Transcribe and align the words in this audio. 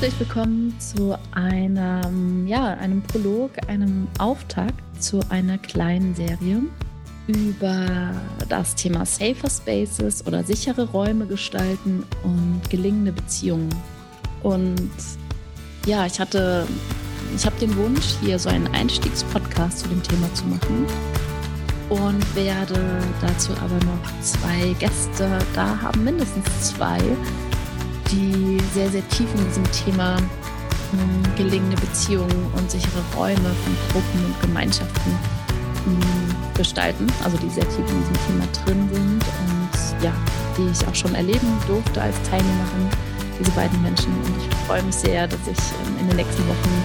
Herzlich 0.00 0.28
willkommen 0.28 0.74
zu 0.80 1.14
einem, 1.32 2.46
ja, 2.46 2.68
einem 2.68 3.02
Prolog, 3.02 3.50
einem 3.66 4.08
Auftakt 4.18 4.82
zu 4.98 5.20
einer 5.28 5.58
kleinen 5.58 6.14
Serie 6.14 6.62
über 7.26 8.14
das 8.48 8.74
Thema 8.74 9.04
Safer 9.04 9.50
Spaces 9.50 10.26
oder 10.26 10.42
sichere 10.42 10.88
Räume 10.88 11.26
gestalten 11.26 12.02
und 12.22 12.62
gelingende 12.70 13.12
Beziehungen. 13.12 13.68
Und 14.42 14.90
ja, 15.84 16.06
ich 16.06 16.18
hatte, 16.18 16.66
ich 17.36 17.44
habe 17.44 17.56
den 17.60 17.76
Wunsch, 17.76 18.16
hier 18.22 18.38
so 18.38 18.48
einen 18.48 18.68
Einstiegspodcast 18.68 19.80
zu 19.80 19.88
dem 19.88 20.02
Thema 20.02 20.32
zu 20.32 20.46
machen 20.46 20.86
und 21.90 22.34
werde 22.34 23.02
dazu 23.20 23.52
aber 23.52 23.76
noch 23.84 24.22
zwei 24.22 24.74
Gäste 24.78 25.28
da 25.54 25.78
haben, 25.82 26.04
mindestens 26.04 26.70
zwei, 26.70 26.98
die 28.10 28.58
sehr, 28.74 28.88
sehr 28.88 29.06
tief 29.08 29.28
in 29.34 29.44
diesem 29.46 29.70
Thema 29.72 30.16
ähm, 30.92 31.22
gelingende 31.36 31.76
Beziehungen 31.80 32.46
und 32.56 32.70
sichere 32.70 33.02
Räume 33.16 33.36
von 33.36 33.76
Gruppen 33.92 34.24
und 34.26 34.40
Gemeinschaften 34.40 35.12
ähm, 35.86 36.34
gestalten, 36.56 37.06
also 37.24 37.36
die 37.38 37.48
sehr 37.48 37.68
tief 37.68 37.78
in 37.78 38.00
diesem 38.00 38.26
Thema 38.26 38.46
drin 38.64 38.88
sind 38.92 39.22
und 39.22 40.04
ja, 40.04 40.12
die 40.56 40.70
ich 40.70 40.86
auch 40.86 40.94
schon 40.94 41.14
erleben 41.14 41.48
durfte 41.66 42.02
als 42.02 42.16
Teilnehmerin, 42.28 42.88
diese 43.38 43.50
beiden 43.52 43.80
Menschen. 43.82 44.12
Und 44.24 44.36
ich 44.38 44.54
freue 44.66 44.82
mich 44.82 44.96
sehr, 44.96 45.26
dass 45.26 45.40
ich 45.46 45.58
ähm, 45.86 46.00
in 46.00 46.08
den 46.08 46.16
nächsten 46.16 46.46
Wochen 46.48 46.82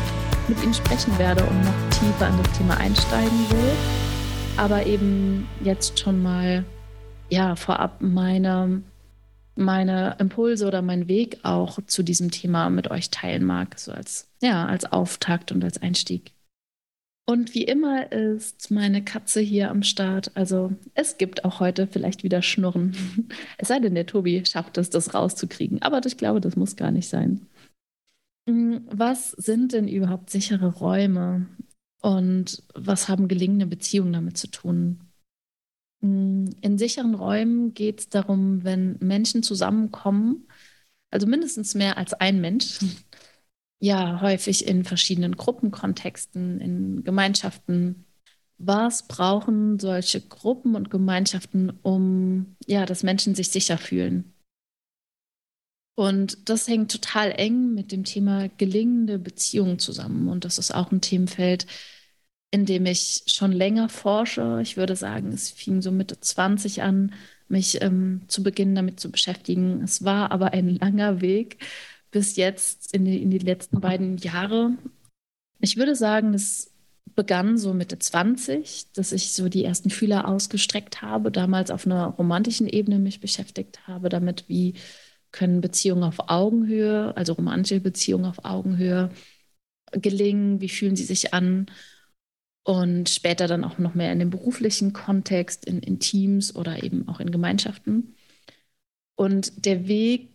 mit 0.47 0.61
ihnen 0.63 0.73
sprechen 0.73 1.17
werde 1.17 1.43
und 1.43 1.61
noch 1.61 1.89
tiefer 1.89 2.27
in 2.27 2.37
das 2.43 2.57
Thema 2.57 2.77
einsteigen 2.77 3.49
will. 3.49 3.71
Aber 4.57 4.85
eben 4.85 5.47
jetzt 5.61 5.99
schon 5.99 6.21
mal 6.21 6.63
ja 7.29 7.55
vorab 7.55 7.97
meine 7.99 8.81
meine 9.55 10.15
Impulse 10.19 10.67
oder 10.67 10.81
meinen 10.81 11.07
Weg 11.07 11.39
auch 11.43 11.79
zu 11.87 12.03
diesem 12.03 12.31
Thema 12.31 12.69
mit 12.69 12.91
euch 12.91 13.09
teilen 13.09 13.45
mag, 13.45 13.79
so 13.79 13.91
als, 13.91 14.29
ja, 14.41 14.65
als 14.65 14.85
Auftakt 14.91 15.51
und 15.51 15.63
als 15.63 15.81
Einstieg. 15.81 16.35
Und 17.27 17.55
wie 17.55 17.63
immer 17.63 18.11
ist 18.11 18.69
meine 18.69 19.03
Katze 19.03 19.41
hier 19.41 19.71
am 19.71 19.81
Start. 19.81 20.31
Also 20.35 20.73
es 20.93 21.17
gibt 21.17 21.43
auch 21.43 21.59
heute 21.59 21.87
vielleicht 21.87 22.23
wieder 22.23 22.41
Schnurren. 22.41 22.95
Es 23.57 23.69
sei 23.69 23.79
denn, 23.79 23.95
der 23.95 24.05
Tobi 24.05 24.45
schafft 24.45 24.77
es, 24.77 24.91
das 24.91 25.15
rauszukriegen. 25.15 25.81
Aber 25.81 26.05
ich 26.05 26.17
glaube, 26.17 26.39
das 26.39 26.55
muss 26.55 26.75
gar 26.75 26.91
nicht 26.91 27.09
sein. 27.09 27.47
Hm, 28.47 28.85
was 28.91 29.31
sind 29.31 29.73
denn 29.73 29.87
überhaupt 29.87 30.29
sichere 30.29 30.67
Räume? 30.67 31.47
Und 32.01 32.61
was 32.75 33.09
haben 33.09 33.27
gelingende 33.27 33.65
Beziehungen 33.65 34.13
damit 34.13 34.37
zu 34.37 34.47
tun? 34.47 34.99
Mm, 36.05 36.49
in 36.61 36.77
sicheren 36.77 37.15
Räumen 37.15 37.73
geht 37.73 37.99
es 37.99 38.09
darum, 38.09 38.63
wenn 38.63 38.97
Menschen 38.99 39.41
zusammenkommen, 39.41 40.47
also 41.11 41.25
mindestens 41.27 41.73
mehr 41.75 41.97
als 41.97 42.13
ein 42.13 42.41
Mensch, 42.41 42.79
ja, 43.79 44.21
häufig 44.21 44.67
in 44.67 44.85
verschiedenen 44.85 45.35
Gruppenkontexten, 45.35 46.61
in 46.61 47.03
Gemeinschaften. 47.03 48.05
Was 48.57 49.07
brauchen 49.07 49.79
solche 49.79 50.21
Gruppen 50.21 50.75
und 50.75 50.89
Gemeinschaften, 50.89 51.71
um 51.81 52.55
ja, 52.67 52.85
dass 52.85 53.03
Menschen 53.03 53.35
sich 53.35 53.49
sicher 53.49 53.77
fühlen? 53.77 54.33
Und 55.97 56.49
das 56.49 56.67
hängt 56.67 56.91
total 56.91 57.31
eng 57.31 57.73
mit 57.73 57.91
dem 57.91 58.03
Thema 58.03 58.49
gelingende 58.49 59.17
Beziehungen 59.17 59.79
zusammen. 59.79 60.27
Und 60.27 60.45
das 60.45 60.57
ist 60.57 60.73
auch 60.73 60.91
ein 60.91 61.01
Themenfeld, 61.01 61.67
in 62.51 62.65
dem 62.65 62.85
ich 62.85 63.23
schon 63.27 63.51
länger 63.51 63.89
forsche. 63.89 64.59
Ich 64.61 64.77
würde 64.77 64.95
sagen, 64.95 65.31
es 65.33 65.51
fing 65.51 65.81
so 65.81 65.91
Mitte 65.91 66.19
20 66.19 66.81
an, 66.83 67.13
mich 67.47 67.81
ähm, 67.81 68.21
zu 68.27 68.43
Beginn 68.43 68.75
damit 68.75 68.99
zu 68.99 69.11
beschäftigen. 69.11 69.81
Es 69.83 70.03
war 70.03 70.31
aber 70.31 70.53
ein 70.53 70.69
langer 70.69 71.21
Weg 71.21 71.57
bis 72.11 72.37
jetzt 72.37 72.93
in 72.93 73.05
die, 73.05 73.21
in 73.21 73.29
die 73.29 73.39
letzten 73.39 73.81
beiden 73.81 74.17
Jahre. 74.17 74.71
Ich 75.59 75.75
würde 75.77 75.95
sagen, 75.95 76.33
es 76.33 76.71
begann 77.13 77.57
so 77.57 77.73
Mitte 77.73 77.99
20, 77.99 78.91
dass 78.93 79.11
ich 79.11 79.33
so 79.33 79.49
die 79.49 79.63
ersten 79.63 79.89
Fühler 79.89 80.27
ausgestreckt 80.27 81.01
habe, 81.01 81.31
damals 81.31 81.71
auf 81.71 81.85
einer 81.85 82.07
romantischen 82.07 82.67
Ebene 82.67 82.99
mich 82.99 83.19
beschäftigt 83.19 83.87
habe, 83.87 84.09
damit 84.09 84.45
wie 84.47 84.75
können 85.31 85.61
Beziehungen 85.61 86.03
auf 86.03 86.29
Augenhöhe, 86.29 87.15
also 87.17 87.33
romantische 87.33 87.81
Beziehungen 87.81 88.25
auf 88.25 88.45
Augenhöhe 88.45 89.09
gelingen, 89.91 90.61
wie 90.61 90.69
fühlen 90.69 90.95
sie 90.95 91.03
sich 91.03 91.33
an 91.33 91.67
und 92.65 93.09
später 93.09 93.47
dann 93.47 93.63
auch 93.63 93.77
noch 93.77 93.93
mehr 93.93 94.11
in 94.11 94.17
dem 94.17 94.31
beruflichen 94.31 94.91
Kontext, 94.91 95.65
in, 95.65 95.79
in 95.81 95.99
Teams 95.99 96.55
oder 96.55 96.83
eben 96.83 97.07
auch 97.07 97.19
in 97.19 97.31
Gemeinschaften. 97.31 98.15
Und 99.15 99.65
der 99.65 99.87
Weg 99.87 100.29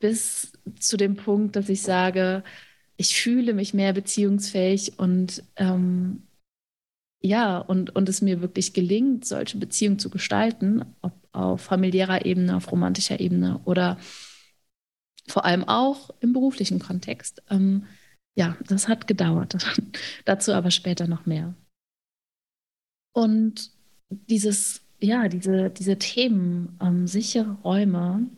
bis 0.00 0.52
zu 0.80 0.96
dem 0.96 1.14
Punkt, 1.14 1.54
dass 1.54 1.68
ich 1.68 1.82
sage, 1.82 2.42
ich 2.96 3.16
fühle 3.16 3.54
mich 3.54 3.72
mehr 3.74 3.92
beziehungsfähig 3.92 4.98
und 4.98 5.44
ähm, 5.56 6.24
ja, 7.22 7.58
und, 7.58 7.94
und 7.94 8.08
es 8.08 8.20
mir 8.20 8.40
wirklich 8.40 8.74
gelingt, 8.74 9.24
solche 9.24 9.56
Beziehungen 9.56 10.00
zu 10.00 10.10
gestalten, 10.10 10.84
ob 11.00 11.12
auf 11.32 11.60
familiärer 11.62 12.26
Ebene, 12.26 12.56
auf 12.56 12.70
romantischer 12.70 13.20
Ebene 13.20 13.60
oder 13.64 13.98
vor 15.28 15.44
allem 15.44 15.64
auch 15.64 16.10
im 16.20 16.32
beruflichen 16.32 16.80
Kontext. 16.80 17.42
Ähm, 17.50 17.86
ja, 18.36 18.56
das 18.66 18.88
hat 18.88 19.06
gedauert. 19.06 19.56
Dazu 20.24 20.52
aber 20.52 20.70
später 20.70 21.06
noch 21.06 21.26
mehr. 21.26 21.54
Und 23.14 23.70
dieses, 24.10 24.82
ja, 25.00 25.28
diese, 25.28 25.70
diese 25.70 25.98
Themen, 25.98 26.76
ähm, 26.80 27.06
sichere 27.06 27.52
Räume. 27.62 28.28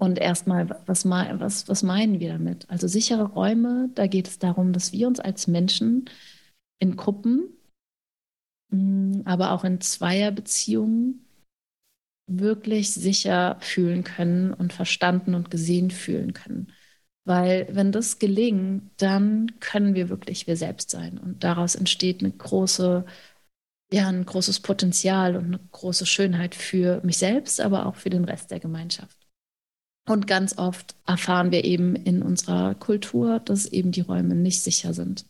Und 0.00 0.18
erstmal, 0.18 0.68
was, 0.86 1.04
was, 1.04 1.68
was 1.68 1.82
meinen 1.82 2.20
wir 2.20 2.32
damit? 2.32 2.68
Also 2.68 2.88
sichere 2.88 3.24
Räume, 3.24 3.90
da 3.94 4.06
geht 4.06 4.28
es 4.28 4.38
darum, 4.38 4.72
dass 4.72 4.92
wir 4.92 5.06
uns 5.08 5.20
als 5.20 5.46
Menschen 5.46 6.10
in 6.80 6.96
Gruppen, 6.96 7.48
mm, 8.70 9.22
aber 9.24 9.52
auch 9.52 9.64
in 9.64 9.80
Zweierbeziehungen 9.80 11.24
wirklich 12.26 12.92
sicher 12.92 13.58
fühlen 13.60 14.02
können 14.02 14.52
und 14.52 14.72
verstanden 14.72 15.34
und 15.34 15.50
gesehen 15.50 15.90
fühlen 15.90 16.32
können. 16.32 16.72
Weil 17.24 17.68
wenn 17.70 17.90
das 17.90 18.18
gelingt, 18.18 18.90
dann 18.98 19.58
können 19.60 19.94
wir 19.94 20.08
wirklich 20.10 20.46
wir 20.46 20.56
selbst 20.56 20.90
sein. 20.90 21.18
Und 21.18 21.42
daraus 21.42 21.74
entsteht 21.74 22.20
eine 22.20 22.32
große, 22.32 23.04
ja, 23.92 24.08
ein 24.08 24.26
großes 24.26 24.60
Potenzial 24.60 25.36
und 25.36 25.46
eine 25.46 25.60
große 25.72 26.06
Schönheit 26.06 26.54
für 26.54 27.00
mich 27.02 27.18
selbst, 27.18 27.60
aber 27.60 27.86
auch 27.86 27.96
für 27.96 28.10
den 28.10 28.24
Rest 28.24 28.50
der 28.50 28.60
Gemeinschaft. 28.60 29.16
Und 30.06 30.26
ganz 30.26 30.58
oft 30.58 30.94
erfahren 31.06 31.50
wir 31.50 31.64
eben 31.64 31.96
in 31.96 32.22
unserer 32.22 32.74
Kultur, 32.74 33.40
dass 33.40 33.64
eben 33.64 33.90
die 33.90 34.02
Räume 34.02 34.34
nicht 34.34 34.60
sicher 34.60 34.92
sind. 34.92 35.24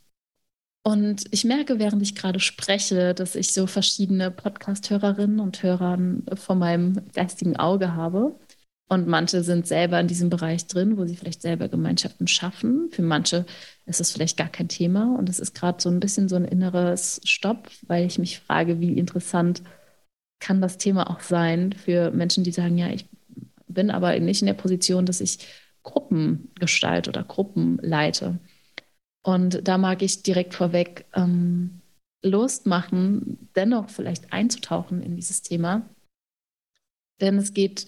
Und 0.87 1.25
ich 1.31 1.45
merke, 1.45 1.79
während 1.79 2.03
ich 2.03 2.15
gerade 2.15 2.41
spreche, 2.41 3.15
dass 3.15 3.37
ich 3.37 3.53
so 3.53 3.67
verschiedene 3.67 4.31
Podcast-Hörerinnen 4.31 5.41
und 5.41 5.63
Hörer 5.63 5.99
vor 6.35 6.57
meinem 6.57 7.11
geistigen 7.15 7.57
Auge 7.57 7.95
habe. 7.95 8.39
Und 8.89 9.09
manche 9.09 9.43
sind 9.43 9.67
selber 9.67 9.99
in 9.99 10.09
diesem 10.09 10.29
Bereich 10.29 10.67
drin, 10.67 10.99
wo 10.99 11.07
sie 11.07 11.17
vielleicht 11.17 11.41
selber 11.41 11.69
Gemeinschaften 11.69 12.27
schaffen. 12.27 12.91
Für 12.91 13.03
manche 13.03 13.47
ist 13.87 14.01
es 14.01 14.13
vielleicht 14.13 14.37
gar 14.37 14.49
kein 14.49 14.69
Thema. 14.69 15.17
Und 15.19 15.29
es 15.29 15.39
ist 15.39 15.55
gerade 15.55 15.81
so 15.81 15.89
ein 15.89 16.01
bisschen 16.01 16.29
so 16.29 16.37
ein 16.37 16.45
inneres 16.45 17.21
Stopp, 17.25 17.71
weil 17.87 18.07
ich 18.07 18.19
mich 18.19 18.41
frage, 18.41 18.81
wie 18.81 18.99
interessant 18.99 19.63
kann 20.39 20.61
das 20.61 20.77
Thema 20.77 21.09
auch 21.11 21.21
sein 21.21 21.73
für 21.73 22.11
Menschen, 22.11 22.45
die 22.45 22.53
sagen, 22.53 22.77
ja, 22.77 22.91
ich 22.91 23.07
bin 23.67 23.91
aber 23.91 24.19
nicht 24.21 24.43
in 24.43 24.47
der 24.47 24.55
Position, 24.55 25.07
dass 25.07 25.23
ich 25.23 25.39
Gruppen 25.83 26.51
gestalte 26.59 27.11
oder 27.11 27.25
Gruppen 27.25 27.79
leite. 27.81 28.39
Und 29.23 29.67
da 29.67 29.79
mag 29.79 30.03
ich 30.03 30.23
direkt 30.23 30.55
vorweg 30.55 31.07
ähm, 31.15 31.81
Lust 32.23 32.67
machen, 32.67 33.49
dennoch 33.57 33.89
vielleicht 33.89 34.33
einzutauchen 34.33 35.03
in 35.03 35.17
dieses 35.17 35.43
Thema. 35.43 35.89
Denn 37.21 37.39
es 37.39 37.55
geht 37.55 37.87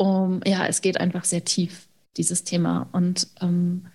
um, 0.00 0.40
ja, 0.46 0.66
es 0.66 0.80
geht 0.80 0.98
einfach 0.98 1.24
sehr 1.24 1.44
tief, 1.44 1.86
dieses 2.16 2.42
Thema. 2.42 2.88
Und 2.92 3.28
ähm, 3.42 3.88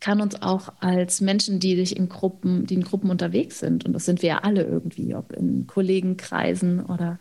kann 0.00 0.22
uns 0.22 0.40
auch 0.40 0.72
als 0.80 1.20
Menschen, 1.20 1.60
die 1.60 1.76
sich 1.76 1.94
in 1.94 2.08
Gruppen, 2.08 2.64
die 2.64 2.74
in 2.74 2.84
Gruppen 2.84 3.10
unterwegs 3.10 3.58
sind, 3.58 3.84
und 3.84 3.92
das 3.92 4.06
sind 4.06 4.22
wir 4.22 4.28
ja 4.30 4.38
alle 4.38 4.62
irgendwie, 4.62 5.14
ob 5.14 5.32
in 5.32 5.66
Kollegenkreisen 5.66 6.86
oder 6.86 7.18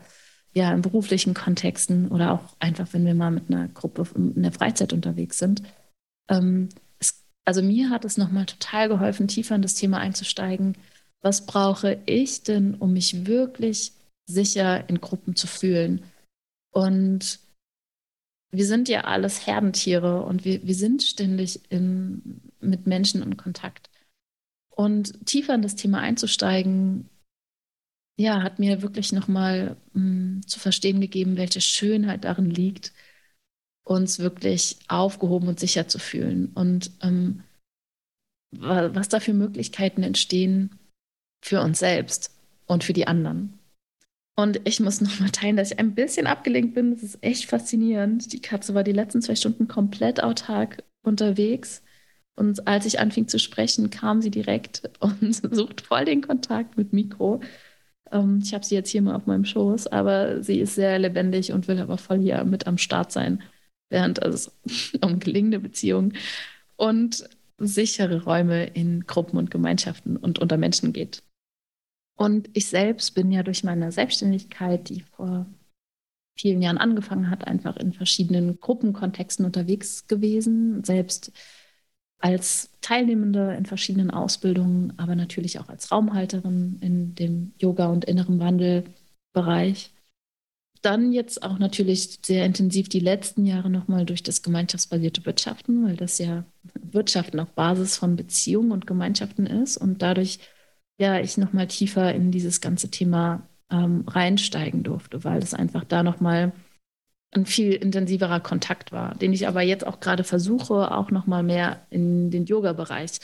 ja, 0.53 0.73
in 0.73 0.81
beruflichen 0.81 1.33
Kontexten 1.33 2.07
oder 2.09 2.31
auch 2.31 2.55
einfach, 2.59 2.87
wenn 2.93 3.05
wir 3.05 3.13
mal 3.13 3.31
mit 3.31 3.49
einer 3.49 3.67
Gruppe 3.67 4.07
in 4.15 4.43
der 4.43 4.53
Freizeit 4.53 4.93
unterwegs 4.93 5.37
sind. 5.37 5.61
Ähm, 6.29 6.69
es, 6.99 7.25
also 7.43 7.61
mir 7.61 7.89
hat 7.89 8.05
es 8.05 8.17
nochmal 8.17 8.45
total 8.45 8.87
geholfen, 8.87 9.27
tiefer 9.27 9.55
in 9.55 9.61
das 9.61 9.75
Thema 9.75 9.97
einzusteigen. 9.97 10.77
Was 11.21 11.45
brauche 11.45 11.99
ich 12.05 12.43
denn, 12.43 12.75
um 12.75 12.93
mich 12.93 13.27
wirklich 13.27 13.91
sicher 14.25 14.89
in 14.89 15.01
Gruppen 15.01 15.35
zu 15.35 15.47
fühlen? 15.47 16.05
Und 16.71 17.39
wir 18.57 18.65
sind 18.65 18.89
ja 18.89 19.01
alles 19.01 19.45
Herdentiere 19.45 20.23
und 20.23 20.43
wir, 20.43 20.65
wir 20.65 20.75
sind 20.75 21.03
ständig 21.03 21.61
in, 21.71 22.41
mit 22.59 22.87
Menschen 22.87 23.21
in 23.21 23.37
Kontakt. 23.37 23.89
Und 24.69 25.25
tiefer 25.25 25.55
in 25.55 25.61
das 25.61 25.75
Thema 25.75 25.99
einzusteigen, 25.99 27.09
ja, 28.19 28.41
hat 28.41 28.57
mir 28.57 28.81
wirklich 28.81 29.11
nochmal 29.11 29.77
hm, 29.93 30.41
zu 30.45 30.59
verstehen 30.59 30.99
gegeben, 30.99 31.37
welche 31.37 31.61
Schönheit 31.61 32.23
darin 32.23 32.49
liegt, 32.49 32.93
uns 33.83 34.17
wirklich 34.17 34.79
aufgehoben 34.87 35.47
und 35.47 35.59
sicher 35.59 35.87
zu 35.87 35.99
fühlen. 35.99 36.51
Und 36.53 36.91
ähm, 37.01 37.43
was 38.51 39.09
da 39.09 39.19
für 39.19 39.33
Möglichkeiten 39.33 40.01
entstehen 40.03 40.79
für 41.43 41.61
uns 41.61 41.79
selbst 41.79 42.31
und 42.65 42.83
für 42.83 42.93
die 42.93 43.07
anderen. 43.07 43.56
Und 44.39 44.61
ich 44.65 44.79
muss 44.79 45.01
nochmal 45.01 45.31
teilen, 45.31 45.57
dass 45.57 45.71
ich 45.71 45.79
ein 45.79 45.95
bisschen 45.95 46.27
abgelenkt 46.27 46.75
bin. 46.75 46.91
Das 46.91 47.01
ist 47.01 47.17
echt 47.21 47.45
faszinierend. 47.49 48.31
Die 48.33 48.41
Katze 48.41 48.75
war 48.75 48.83
die 48.83 48.91
letzten 48.91 49.21
zwei 49.21 49.35
Stunden 49.35 49.67
komplett 49.67 50.23
autark 50.23 50.83
unterwegs. 51.01 51.83
Und 52.35 52.67
als 52.67 52.85
ich 52.85 52.99
anfing 52.99 53.27
zu 53.27 53.39
sprechen, 53.39 53.89
kam 53.89 54.21
sie 54.21 54.29
direkt 54.31 54.89
und 54.99 55.33
sucht 55.55 55.81
voll 55.81 56.05
den 56.05 56.21
Kontakt 56.21 56.77
mit 56.77 56.93
Mikro. 56.93 57.41
Ähm, 58.11 58.41
ich 58.43 58.53
habe 58.53 58.65
sie 58.65 58.75
jetzt 58.75 58.89
hier 58.91 59.01
mal 59.01 59.15
auf 59.15 59.25
meinem 59.25 59.45
Schoß, 59.45 59.87
aber 59.87 60.43
sie 60.43 60.59
ist 60.59 60.75
sehr 60.75 60.99
lebendig 60.99 61.51
und 61.51 61.67
will 61.67 61.79
aber 61.79 61.97
voll 61.97 62.19
hier 62.19 62.43
mit 62.43 62.67
am 62.67 62.77
Start 62.77 63.11
sein, 63.11 63.41
während 63.89 64.19
es 64.23 64.51
um 65.01 65.19
gelingende 65.19 65.59
Beziehungen 65.59 66.13
und 66.75 67.27
sichere 67.59 68.23
Räume 68.23 68.67
in 68.67 69.07
Gruppen 69.07 69.37
und 69.37 69.51
Gemeinschaften 69.51 70.17
und 70.17 70.39
unter 70.39 70.57
Menschen 70.57 70.93
geht. 70.93 71.23
Und 72.17 72.49
ich 72.53 72.67
selbst 72.67 73.13
bin 73.13 73.31
ja 73.31 73.43
durch 73.43 73.63
meine 73.63 73.91
Selbstständigkeit, 73.91 74.89
die 74.89 75.01
vor 75.01 75.45
vielen 76.35 76.61
Jahren 76.61 76.79
angefangen 76.79 77.29
hat, 77.29 77.47
einfach 77.47 77.77
in 77.77 77.93
verschiedenen 77.93 78.59
Gruppenkontexten 78.59 79.45
unterwegs 79.45 80.07
gewesen, 80.07 80.83
selbst 80.83 81.31
als 82.19 82.71
Teilnehmende 82.81 83.53
in 83.55 83.67
verschiedenen 83.67 84.09
Ausbildungen, 84.09 84.93
aber 84.97 85.15
natürlich 85.15 85.59
auch 85.59 85.69
als 85.69 85.91
Raumhalterin 85.91 86.79
in 86.81 87.15
dem 87.15 87.53
Yoga- 87.59 87.87
und 87.87 88.05
inneren 88.05 88.39
Wandelbereich. 88.39 89.93
Dann 90.81 91.11
jetzt 91.11 91.43
auch 91.43 91.59
natürlich 91.59 92.19
sehr 92.25 92.45
intensiv 92.45 92.89
die 92.89 92.99
letzten 92.99 93.45
Jahre 93.45 93.69
nochmal 93.69 94.05
durch 94.05 94.23
das 94.23 94.41
gemeinschaftsbasierte 94.41 95.25
Wirtschaften, 95.25 95.85
weil 95.85 95.95
das 95.95 96.17
ja 96.17 96.45
Wirtschaften 96.81 97.39
auf 97.39 97.51
Basis 97.51 97.97
von 97.97 98.15
Beziehungen 98.15 98.71
und 98.71 98.87
Gemeinschaften 98.87 99.45
ist 99.45 99.77
und 99.77 100.01
dadurch 100.01 100.39
ja 100.97 101.19
ich 101.19 101.37
nochmal 101.37 101.67
tiefer 101.67 102.13
in 102.13 102.31
dieses 102.31 102.61
ganze 102.61 102.89
Thema 102.89 103.47
ähm, 103.69 104.05
reinsteigen 104.07 104.83
durfte, 104.83 105.23
weil 105.23 105.39
es 105.39 105.53
einfach 105.53 105.83
da 105.83 106.03
nochmal 106.03 106.53
ein 107.31 107.45
viel 107.45 107.73
intensiverer 107.73 108.39
Kontakt 108.39 108.91
war, 108.91 109.15
den 109.15 109.33
ich 109.33 109.47
aber 109.47 109.61
jetzt 109.61 109.85
auch 109.85 109.99
gerade 109.99 110.23
versuche, 110.23 110.91
auch 110.91 111.11
noch 111.11 111.27
mal 111.27 111.43
mehr 111.43 111.85
in 111.89 112.31
den 112.31 112.45
Yoga-Bereich 112.45 113.19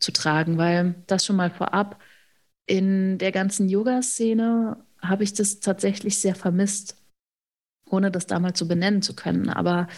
zu 0.00 0.12
tragen, 0.12 0.58
weil 0.58 0.96
das 1.06 1.24
schon 1.24 1.36
mal 1.36 1.50
vorab 1.50 2.00
in 2.66 3.18
der 3.18 3.32
ganzen 3.32 3.68
Yoga-Szene 3.68 4.76
habe 5.00 5.24
ich 5.24 5.34
das 5.34 5.60
tatsächlich 5.60 6.20
sehr 6.20 6.34
vermisst, 6.34 6.96
ohne 7.88 8.10
das 8.10 8.26
damals 8.26 8.58
so 8.58 8.66
benennen 8.66 9.02
zu 9.02 9.14
können. 9.14 9.50
Aber 9.50 9.88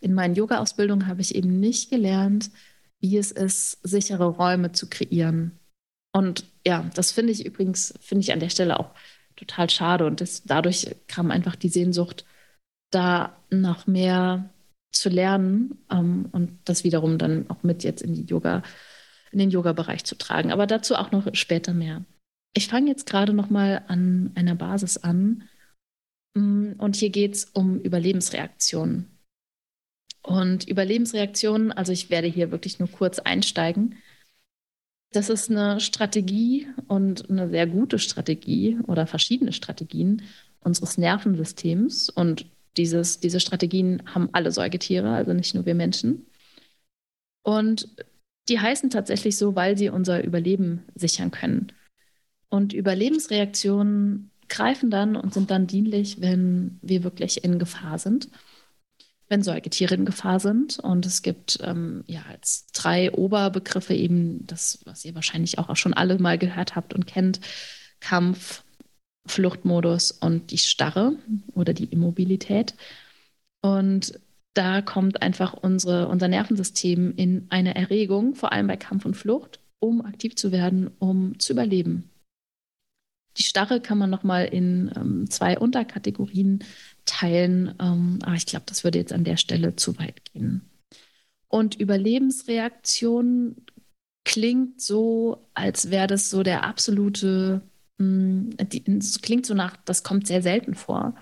in 0.00 0.12
meinen 0.12 0.34
Yoga-Ausbildungen 0.34 1.06
habe 1.06 1.20
ich 1.20 1.34
eben 1.34 1.60
nicht 1.60 1.90
gelernt, 1.90 2.50
wie 3.00 3.16
es 3.16 3.30
ist, 3.30 3.78
sichere 3.82 4.26
Räume 4.26 4.72
zu 4.72 4.88
kreieren. 4.88 5.58
Und 6.16 6.46
ja, 6.66 6.90
das 6.94 7.12
finde 7.12 7.34
ich 7.34 7.44
übrigens, 7.44 7.92
finde 8.00 8.22
ich 8.22 8.32
an 8.32 8.40
der 8.40 8.48
Stelle 8.48 8.80
auch 8.80 8.94
total 9.36 9.68
schade. 9.68 10.06
Und 10.06 10.22
das, 10.22 10.44
dadurch 10.44 10.96
kam 11.08 11.30
einfach 11.30 11.56
die 11.56 11.68
Sehnsucht, 11.68 12.24
da 12.90 13.36
noch 13.50 13.86
mehr 13.86 14.48
zu 14.92 15.10
lernen 15.10 15.84
ähm, 15.90 16.30
und 16.32 16.58
das 16.64 16.84
wiederum 16.84 17.18
dann 17.18 17.50
auch 17.50 17.62
mit 17.62 17.84
jetzt 17.84 18.00
in 18.00 18.14
die 18.14 18.24
Yoga, 18.24 18.62
in 19.30 19.38
den 19.38 19.50
Yoga-Bereich 19.50 20.04
zu 20.04 20.16
tragen. 20.16 20.52
Aber 20.52 20.66
dazu 20.66 20.94
auch 20.94 21.12
noch 21.12 21.28
später 21.34 21.74
mehr. 21.74 22.02
Ich 22.54 22.68
fange 22.68 22.88
jetzt 22.88 23.04
gerade 23.04 23.34
noch 23.34 23.50
mal 23.50 23.84
an 23.86 24.32
einer 24.36 24.54
Basis 24.54 24.96
an 24.96 25.42
mm, 26.32 26.76
und 26.78 26.96
hier 26.96 27.10
geht 27.10 27.34
es 27.34 27.44
um 27.44 27.78
Überlebensreaktionen. 27.78 29.10
Und 30.22 30.66
Überlebensreaktionen, 30.66 31.72
also 31.72 31.92
ich 31.92 32.08
werde 32.08 32.28
hier 32.28 32.50
wirklich 32.52 32.78
nur 32.78 32.90
kurz 32.90 33.18
einsteigen. 33.18 33.96
Das 35.16 35.30
ist 35.30 35.50
eine 35.50 35.80
Strategie 35.80 36.66
und 36.88 37.30
eine 37.30 37.48
sehr 37.48 37.66
gute 37.66 37.98
Strategie 37.98 38.76
oder 38.86 39.06
verschiedene 39.06 39.54
Strategien 39.54 40.20
unseres 40.60 40.98
Nervensystems 40.98 42.10
und 42.10 42.44
dieses, 42.76 43.18
diese 43.18 43.40
Strategien 43.40 44.02
haben 44.14 44.28
alle 44.32 44.52
Säugetiere, 44.52 45.08
also 45.08 45.32
nicht 45.32 45.54
nur 45.54 45.64
wir 45.64 45.74
Menschen. 45.74 46.26
Und 47.42 47.88
die 48.50 48.60
heißen 48.60 48.90
tatsächlich 48.90 49.38
so, 49.38 49.56
weil 49.56 49.78
sie 49.78 49.88
unser 49.88 50.22
Überleben 50.22 50.82
sichern 50.94 51.30
können. 51.30 51.72
Und 52.50 52.74
Überlebensreaktionen 52.74 54.30
greifen 54.50 54.90
dann 54.90 55.16
und 55.16 55.32
sind 55.32 55.50
dann 55.50 55.66
dienlich, 55.66 56.20
wenn 56.20 56.78
wir 56.82 57.04
wirklich 57.04 57.42
in 57.42 57.58
Gefahr 57.58 57.98
sind, 57.98 58.28
wenn 59.28 59.42
Säugetiere 59.42 59.94
in 59.94 60.04
Gefahr 60.04 60.40
sind. 60.40 60.78
Und 60.78 61.06
es 61.06 61.22
gibt 61.22 61.58
ähm, 61.62 62.04
ja 62.06 62.22
als 62.28 62.66
drei 62.72 63.12
Oberbegriffe 63.12 63.94
eben 63.94 64.46
das, 64.46 64.80
was 64.84 65.04
ihr 65.04 65.14
wahrscheinlich 65.14 65.58
auch 65.58 65.74
schon 65.76 65.94
alle 65.94 66.18
mal 66.18 66.38
gehört 66.38 66.76
habt 66.76 66.94
und 66.94 67.06
kennt: 67.06 67.40
Kampf, 68.00 68.62
Fluchtmodus 69.26 70.12
und 70.12 70.50
die 70.50 70.58
Starre 70.58 71.16
oder 71.54 71.72
die 71.72 71.86
Immobilität. 71.86 72.74
Und 73.60 74.20
da 74.54 74.80
kommt 74.80 75.22
einfach 75.22 75.52
unsere, 75.52 76.08
unser 76.08 76.28
Nervensystem 76.28 77.14
in 77.16 77.46
eine 77.50 77.74
Erregung, 77.74 78.34
vor 78.34 78.52
allem 78.52 78.66
bei 78.66 78.76
Kampf 78.76 79.04
und 79.04 79.16
Flucht, 79.16 79.60
um 79.80 80.00
aktiv 80.00 80.34
zu 80.34 80.50
werden, 80.50 80.90
um 80.98 81.38
zu 81.38 81.52
überleben. 81.52 82.10
Die 83.38 83.42
Starre 83.42 83.80
kann 83.80 83.98
man 83.98 84.10
nochmal 84.10 84.46
in 84.46 84.90
ähm, 84.96 85.30
zwei 85.30 85.58
Unterkategorien 85.58 86.64
teilen, 87.04 87.74
ähm, 87.80 88.18
aber 88.22 88.34
ich 88.34 88.46
glaube, 88.46 88.64
das 88.66 88.84
würde 88.84 88.98
jetzt 88.98 89.12
an 89.12 89.24
der 89.24 89.36
Stelle 89.36 89.76
zu 89.76 89.98
weit 89.98 90.24
gehen. 90.32 90.70
Und 91.48 91.74
Überlebensreaktion 91.76 93.56
klingt 94.24 94.80
so, 94.80 95.48
als 95.54 95.90
wäre 95.90 96.06
das 96.06 96.30
so 96.30 96.42
der 96.42 96.64
absolute 96.64 97.62
Mm, 97.98 98.50
es 98.58 99.20
klingt 99.22 99.46
so 99.46 99.54
nach, 99.54 99.76
das 99.84 100.02
kommt 100.02 100.26
sehr 100.26 100.42
selten 100.42 100.74
vor. 100.74 101.14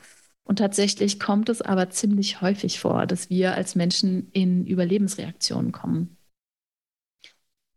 Und 0.44 0.58
tatsächlich 0.58 1.20
kommt 1.20 1.48
es 1.48 1.62
aber 1.62 1.90
ziemlich 1.90 2.40
häufig 2.40 2.78
vor, 2.80 3.06
dass 3.06 3.30
wir 3.30 3.54
als 3.54 3.74
Menschen 3.74 4.30
in 4.32 4.66
Überlebensreaktionen 4.66 5.72
kommen. 5.72 6.16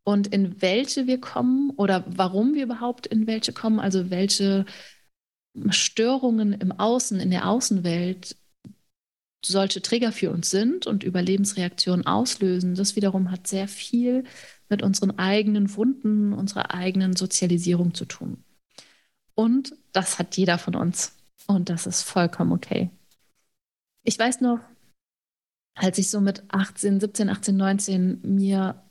Und 0.08 0.28
in 0.28 0.62
welche 0.62 1.06
wir 1.06 1.20
kommen 1.20 1.72
oder 1.72 2.06
warum 2.08 2.54
wir 2.54 2.64
überhaupt 2.64 3.08
in 3.08 3.28
welche 3.28 3.52
kommen, 3.52 3.82
also 3.82 4.10
welche 4.10 4.66
Störungen 5.70 6.54
im 6.54 6.72
Außen, 6.72 7.20
in 7.20 7.30
der 7.30 7.50
Außenwelt 7.50 8.38
solche 9.46 9.82
Trigger 9.82 10.14
für 10.14 10.32
uns 10.32 10.50
sind 10.50 10.88
und 10.88 11.04
Überlebensreaktionen 11.04 12.08
auslösen, 12.08 12.76
das 12.76 12.96
wiederum 12.96 13.32
hat 13.32 13.48
sehr 13.48 13.68
viel 13.68 14.24
mit 14.70 14.82
unseren 14.82 15.20
eigenen 15.20 15.76
Wunden, 15.76 16.32
unserer 16.32 16.74
eigenen 16.74 17.18
Sozialisierung 17.18 17.94
zu 17.94 18.06
tun. 18.06 18.46
Und 19.36 19.76
das 19.92 20.20
hat 20.20 20.38
jeder 20.38 20.58
von 20.58 20.76
uns. 20.76 21.18
Und 21.48 21.68
das 21.68 21.86
ist 21.86 22.04
vollkommen 22.04 22.54
okay. 22.54 22.92
Ich 24.04 24.18
weiß 24.18 24.40
noch, 24.40 24.62
als 25.76 25.98
ich 25.98 26.10
so 26.10 26.22
mit 26.22 26.44
18, 26.48 27.02
17, 27.02 27.28
18, 27.28 27.58
19 27.58 28.22
mir, 28.24 28.87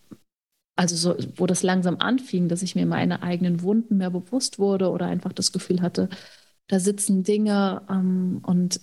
also 0.76 0.96
so, 0.96 1.16
wo 1.36 1.46
das 1.46 1.62
langsam 1.62 1.96
anfing, 1.98 2.48
dass 2.48 2.62
ich 2.62 2.74
mir 2.74 2.86
meine 2.86 3.22
eigenen 3.22 3.62
Wunden 3.62 3.96
mehr 3.96 4.10
bewusst 4.10 4.58
wurde 4.58 4.90
oder 4.90 5.06
einfach 5.06 5.32
das 5.32 5.52
Gefühl 5.52 5.80
hatte, 5.82 6.08
da 6.68 6.80
sitzen 6.80 7.22
Dinge 7.24 7.82
ähm, 7.90 8.40
und 8.46 8.80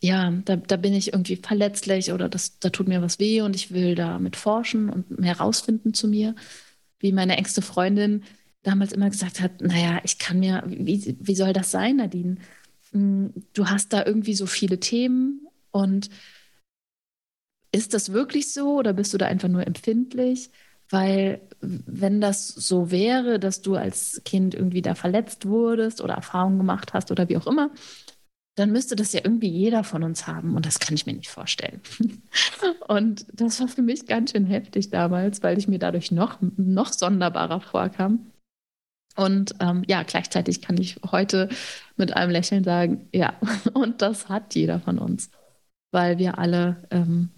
ja, 0.00 0.30
da, 0.44 0.56
da 0.56 0.76
bin 0.76 0.94
ich 0.94 1.12
irgendwie 1.12 1.36
verletzlich 1.36 2.12
oder 2.12 2.28
das, 2.28 2.60
da 2.60 2.70
tut 2.70 2.88
mir 2.88 3.02
was 3.02 3.18
weh 3.18 3.40
und 3.42 3.56
ich 3.56 3.72
will 3.72 3.94
damit 3.94 4.36
forschen 4.36 4.90
und 4.90 5.18
mehr 5.18 5.38
rausfinden 5.38 5.92
zu 5.94 6.08
mir. 6.08 6.34
Wie 7.00 7.12
meine 7.12 7.36
engste 7.36 7.62
Freundin, 7.62 8.24
damals 8.62 8.92
immer 8.92 9.10
gesagt 9.10 9.40
hat, 9.40 9.60
naja, 9.60 10.00
ich 10.04 10.18
kann 10.18 10.40
mir, 10.40 10.62
wie, 10.66 11.16
wie 11.20 11.34
soll 11.34 11.52
das 11.52 11.70
sein, 11.70 11.96
Nadine? 11.96 12.36
Hm, 12.92 13.32
du 13.54 13.68
hast 13.68 13.92
da 13.92 14.04
irgendwie 14.06 14.34
so 14.34 14.46
viele 14.46 14.80
Themen 14.80 15.46
und 15.72 16.10
ist 17.72 17.94
das 17.94 18.12
wirklich 18.12 18.52
so 18.52 18.78
oder 18.78 18.92
bist 18.92 19.12
du 19.12 19.18
da 19.18 19.26
einfach 19.26 19.48
nur 19.48 19.66
empfindlich? 19.66 20.50
Weil 20.90 21.40
wenn 21.60 22.20
das 22.20 22.48
so 22.48 22.90
wäre, 22.90 23.38
dass 23.38 23.60
du 23.62 23.74
als 23.76 24.22
Kind 24.24 24.54
irgendwie 24.54 24.82
da 24.82 24.94
verletzt 24.94 25.46
wurdest 25.46 26.00
oder 26.00 26.14
Erfahrungen 26.14 26.58
gemacht 26.58 26.94
hast 26.94 27.10
oder 27.10 27.28
wie 27.28 27.36
auch 27.36 27.46
immer, 27.46 27.70
dann 28.58 28.72
müsste 28.72 28.96
das 28.96 29.12
ja 29.12 29.20
irgendwie 29.22 29.48
jeder 29.48 29.84
von 29.84 30.02
uns 30.02 30.26
haben 30.26 30.56
und 30.56 30.66
das 30.66 30.80
kann 30.80 30.94
ich 30.94 31.06
mir 31.06 31.12
nicht 31.12 31.30
vorstellen. 31.30 31.80
Und 32.88 33.26
das 33.32 33.60
war 33.60 33.68
für 33.68 33.82
mich 33.82 34.06
ganz 34.06 34.32
schön 34.32 34.46
heftig 34.46 34.90
damals, 34.90 35.42
weil 35.42 35.58
ich 35.58 35.68
mir 35.68 35.78
dadurch 35.78 36.10
noch, 36.10 36.38
noch 36.56 36.92
sonderbarer 36.92 37.60
vorkam. 37.60 38.30
Und 39.14 39.54
ähm, 39.60 39.84
ja, 39.86 40.02
gleichzeitig 40.04 40.62
kann 40.62 40.78
ich 40.78 40.98
heute 41.10 41.48
mit 41.96 42.16
einem 42.16 42.30
Lächeln 42.30 42.64
sagen, 42.64 43.08
ja, 43.12 43.34
und 43.74 44.00
das 44.00 44.28
hat 44.28 44.54
jeder 44.54 44.80
von 44.80 44.98
uns, 44.98 45.30
weil 45.92 46.18
wir 46.18 46.38
alle, 46.38 46.82
ähm, 46.90 47.30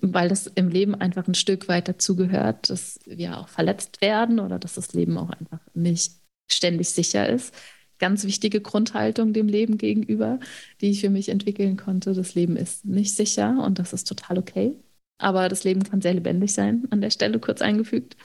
weil 0.00 0.28
das 0.28 0.46
im 0.46 0.68
Leben 0.68 0.94
einfach 0.94 1.26
ein 1.26 1.34
Stück 1.34 1.68
weit 1.68 1.88
dazugehört, 1.88 2.70
dass 2.70 3.00
wir 3.06 3.38
auch 3.38 3.48
verletzt 3.48 4.00
werden 4.00 4.40
oder 4.40 4.58
dass 4.58 4.74
das 4.74 4.92
Leben 4.92 5.18
auch 5.18 5.30
einfach 5.30 5.60
nicht 5.74 6.12
ständig 6.48 6.90
sicher 6.90 7.28
ist 7.28 7.54
ganz 7.98 8.24
wichtige 8.24 8.60
Grundhaltung 8.60 9.32
dem 9.32 9.48
Leben 9.48 9.78
gegenüber, 9.78 10.38
die 10.80 10.90
ich 10.90 11.00
für 11.00 11.10
mich 11.10 11.28
entwickeln 11.28 11.76
konnte. 11.76 12.14
Das 12.14 12.34
Leben 12.34 12.56
ist 12.56 12.84
nicht 12.84 13.14
sicher 13.14 13.62
und 13.64 13.78
das 13.78 13.92
ist 13.92 14.04
total 14.04 14.38
okay. 14.38 14.76
Aber 15.18 15.48
das 15.48 15.64
Leben 15.64 15.82
kann 15.82 16.02
sehr 16.02 16.14
lebendig 16.14 16.52
sein, 16.52 16.86
an 16.90 17.00
der 17.00 17.10
Stelle 17.10 17.38
kurz 17.40 17.62
eingefügt. 17.62 18.16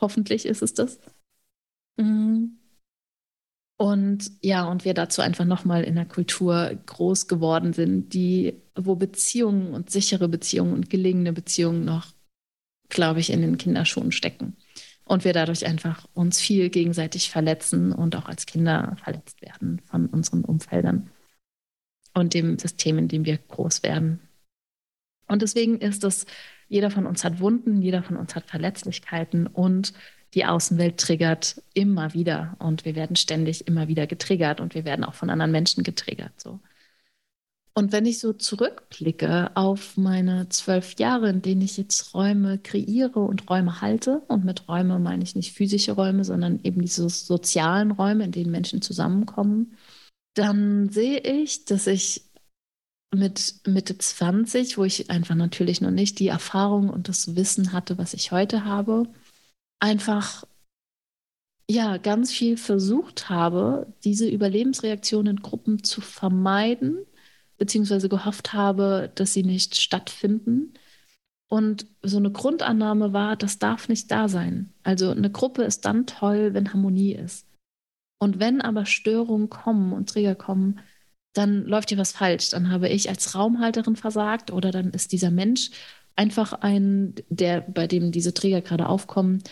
Hoffentlich 0.00 0.46
ist 0.46 0.62
es 0.62 0.74
das. 0.74 0.98
Mm. 1.96 2.58
Und 3.78 4.30
ja, 4.42 4.68
und 4.68 4.84
wir 4.84 4.94
dazu 4.94 5.22
einfach 5.22 5.44
nochmal 5.44 5.84
in 5.84 5.96
der 5.96 6.04
Kultur 6.04 6.72
groß 6.86 7.26
geworden 7.26 7.72
sind, 7.72 8.12
die, 8.12 8.61
wo 8.74 8.94
Beziehungen 8.96 9.74
und 9.74 9.90
sichere 9.90 10.28
Beziehungen 10.28 10.72
und 10.72 10.90
gelingende 10.90 11.32
Beziehungen 11.32 11.84
noch, 11.84 12.12
glaube 12.88 13.20
ich, 13.20 13.30
in 13.30 13.42
den 13.42 13.58
Kinderschuhen 13.58 14.12
stecken 14.12 14.56
und 15.04 15.24
wir 15.24 15.32
dadurch 15.32 15.66
einfach 15.66 16.06
uns 16.14 16.40
viel 16.40 16.70
gegenseitig 16.70 17.30
verletzen 17.30 17.92
und 17.92 18.16
auch 18.16 18.26
als 18.26 18.46
Kinder 18.46 18.96
verletzt 19.02 19.42
werden 19.42 19.80
von 19.84 20.06
unseren 20.06 20.44
Umfeldern 20.44 21.10
und 22.14 22.34
dem 22.34 22.58
System, 22.58 22.98
in 22.98 23.08
dem 23.08 23.24
wir 23.24 23.38
groß 23.38 23.82
werden. 23.82 24.20
Und 25.28 25.42
deswegen 25.42 25.78
ist 25.78 26.04
es, 26.04 26.26
jeder 26.68 26.90
von 26.90 27.06
uns 27.06 27.24
hat 27.24 27.40
Wunden, 27.40 27.82
jeder 27.82 28.02
von 28.02 28.16
uns 28.16 28.34
hat 28.34 28.46
Verletzlichkeiten 28.46 29.46
und 29.46 29.92
die 30.34 30.46
Außenwelt 30.46 30.98
triggert 30.98 31.62
immer 31.74 32.14
wieder 32.14 32.56
und 32.58 32.84
wir 32.84 32.94
werden 32.94 33.16
ständig 33.16 33.66
immer 33.66 33.88
wieder 33.88 34.06
getriggert 34.06 34.60
und 34.60 34.74
wir 34.74 34.84
werden 34.84 35.04
auch 35.04 35.14
von 35.14 35.30
anderen 35.30 35.52
Menschen 35.52 35.84
getriggert. 35.84 36.40
So. 36.40 36.60
Und 37.74 37.90
wenn 37.92 38.04
ich 38.04 38.18
so 38.18 38.34
zurückblicke 38.34 39.50
auf 39.56 39.96
meine 39.96 40.48
zwölf 40.50 40.98
Jahre, 40.98 41.30
in 41.30 41.40
denen 41.40 41.62
ich 41.62 41.78
jetzt 41.78 42.14
Räume 42.14 42.58
kreiere 42.58 43.20
und 43.20 43.48
Räume 43.48 43.80
halte, 43.80 44.20
und 44.28 44.44
mit 44.44 44.68
Räume 44.68 44.98
meine 44.98 45.22
ich 45.22 45.34
nicht 45.34 45.52
physische 45.54 45.92
Räume, 45.92 46.24
sondern 46.24 46.60
eben 46.64 46.82
diese 46.82 47.08
sozialen 47.08 47.92
Räume, 47.92 48.24
in 48.24 48.32
denen 48.32 48.50
Menschen 48.50 48.82
zusammenkommen, 48.82 49.78
dann 50.34 50.90
sehe 50.90 51.20
ich, 51.20 51.64
dass 51.64 51.86
ich 51.86 52.22
mit 53.14 53.66
Mitte 53.66 53.96
20, 53.96 54.76
wo 54.76 54.84
ich 54.84 55.10
einfach 55.10 55.34
natürlich 55.34 55.80
noch 55.80 55.90
nicht 55.90 56.18
die 56.18 56.28
Erfahrung 56.28 56.90
und 56.90 57.08
das 57.08 57.36
Wissen 57.36 57.72
hatte, 57.72 57.96
was 57.96 58.14
ich 58.14 58.32
heute 58.32 58.64
habe, 58.64 59.04
einfach 59.80 60.44
ja 61.70 61.96
ganz 61.96 62.32
viel 62.32 62.56
versucht 62.56 63.30
habe, 63.30 63.92
diese 64.04 64.28
Überlebensreaktion 64.28 65.26
in 65.26 65.36
Gruppen 65.36 65.84
zu 65.84 66.00
vermeiden 66.00 67.06
beziehungsweise 67.62 68.08
gehofft 68.08 68.54
habe, 68.54 69.12
dass 69.14 69.34
sie 69.34 69.44
nicht 69.44 69.80
stattfinden. 69.80 70.74
Und 71.48 71.86
so 72.02 72.16
eine 72.16 72.32
Grundannahme 72.32 73.12
war, 73.12 73.36
das 73.36 73.60
darf 73.60 73.88
nicht 73.88 74.10
da 74.10 74.28
sein. 74.28 74.72
Also 74.82 75.12
eine 75.12 75.30
Gruppe 75.30 75.62
ist 75.62 75.84
dann 75.84 76.04
toll, 76.06 76.54
wenn 76.54 76.72
Harmonie 76.72 77.14
ist. 77.14 77.46
Und 78.18 78.40
wenn 78.40 78.60
aber 78.60 78.84
Störungen 78.84 79.48
kommen 79.48 79.92
und 79.92 80.08
Träger 80.08 80.34
kommen, 80.34 80.80
dann 81.34 81.64
läuft 81.64 81.90
hier 81.90 81.98
was 81.98 82.10
falsch. 82.10 82.50
Dann 82.50 82.68
habe 82.72 82.88
ich 82.88 83.08
als 83.08 83.36
Raumhalterin 83.36 83.94
versagt 83.94 84.50
oder 84.50 84.72
dann 84.72 84.90
ist 84.90 85.12
dieser 85.12 85.30
Mensch 85.30 85.70
einfach 86.16 86.54
ein, 86.54 87.14
der, 87.28 87.60
bei 87.60 87.86
dem 87.86 88.10
diese 88.10 88.34
Träger 88.34 88.60
gerade 88.60 88.88
aufkommen, 88.88 89.44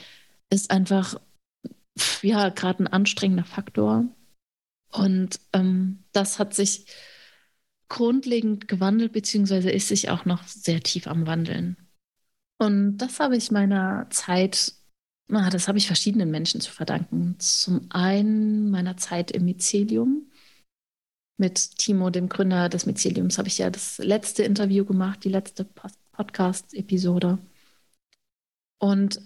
ist 0.50 0.72
einfach, 0.72 1.20
ja, 2.22 2.48
gerade 2.48 2.82
ein 2.82 2.88
anstrengender 2.88 3.44
Faktor. 3.44 4.06
Und 4.90 5.38
ähm, 5.52 6.02
das 6.10 6.40
hat 6.40 6.54
sich 6.54 6.86
grundlegend 7.90 8.68
gewandelt, 8.68 9.12
beziehungsweise 9.12 9.70
ist 9.70 9.88
sich 9.88 10.08
auch 10.08 10.24
noch 10.24 10.44
sehr 10.44 10.80
tief 10.80 11.06
am 11.06 11.26
Wandeln. 11.26 11.76
Und 12.58 12.96
das 12.98 13.20
habe 13.20 13.36
ich 13.36 13.50
meiner 13.50 14.06
Zeit, 14.10 14.72
na, 15.28 15.50
das 15.50 15.68
habe 15.68 15.76
ich 15.76 15.86
verschiedenen 15.86 16.30
Menschen 16.30 16.62
zu 16.62 16.70
verdanken. 16.70 17.36
Zum 17.38 17.86
einen 17.90 18.70
meiner 18.70 18.96
Zeit 18.96 19.30
im 19.30 19.44
Mycelium. 19.44 20.30
Mit 21.36 21.78
Timo, 21.78 22.10
dem 22.10 22.28
Gründer 22.28 22.68
des 22.68 22.84
Myceliums, 22.84 23.38
habe 23.38 23.48
ich 23.48 23.58
ja 23.58 23.70
das 23.70 23.98
letzte 23.98 24.42
Interview 24.42 24.84
gemacht, 24.84 25.24
die 25.24 25.30
letzte 25.30 25.64
Podcast-Episode. 26.12 27.38
Und 28.78 29.20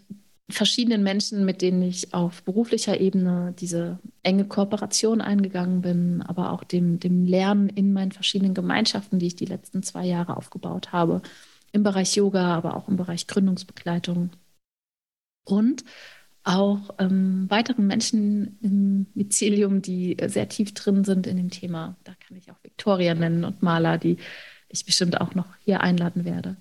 verschiedenen 0.51 1.03
Menschen, 1.03 1.45
mit 1.45 1.63
denen 1.63 1.83
ich 1.83 2.13
auf 2.13 2.43
beruflicher 2.43 3.01
Ebene 3.01 3.55
diese 3.59 3.99
enge 4.23 4.45
Kooperation 4.45 5.21
eingegangen 5.21 5.81
bin, 5.81 6.23
aber 6.23 6.53
auch 6.53 6.65
dem, 6.65 7.01
dem 7.01 7.25
Lernen 7.25 7.69
in 7.71 7.93
meinen 7.93 8.13
verschiedenen 8.13 8.55
Gemeinschaften, 8.55 9.19
die 9.19 9.29
ich 9.29 9.37
die 9.37 9.47
letzten 9.47 9.83
zwei 9.83 10.05
Jahre 10.05 10.37
aufgebaut 10.37 10.93
habe, 10.93 11.23
im 11.73 11.83
Bereich 11.83 12.15
Yoga, 12.15 12.55
aber 12.55 12.77
auch 12.77 12.89
im 12.89 12.97
Bereich 12.97 13.27
Gründungsbegleitung. 13.27 14.31
Und 15.45 15.85
auch 16.45 16.91
ähm, 16.99 17.47
weiteren 17.49 17.87
Menschen 17.87 18.59
im 18.61 19.07
Mycelium, 19.15 19.81
die 19.81 20.17
sehr 20.27 20.49
tief 20.49 20.75
drin 20.75 21.05
sind 21.05 21.27
in 21.27 21.39
dem 21.39 21.51
Thema. 21.51 21.97
Da 22.05 22.15
kann 22.15 22.37
ich 22.37 22.51
auch 22.51 22.63
Victoria 22.63 23.15
nennen 23.15 23.45
und 23.45 23.63
Maler, 23.63 23.97
die 23.97 24.19
ich 24.69 24.85
bestimmt 24.85 25.21
auch 25.21 25.35
noch 25.35 25.47
hier 25.65 25.81
einladen 25.81 26.27
werde. 26.27 26.59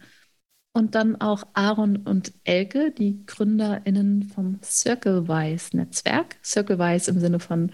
Und 0.75 0.95
dann 0.95 1.21
auch 1.21 1.43
Aaron 1.53 1.97
und 1.97 2.33
Elke, 2.43 2.91
die 2.91 3.23
GründerInnen 3.27 4.23
vom 4.23 4.59
CircleWise-Netzwerk. 4.63 6.37
CircleWise 6.43 7.11
im 7.11 7.19
Sinne 7.19 7.39
von, 7.39 7.71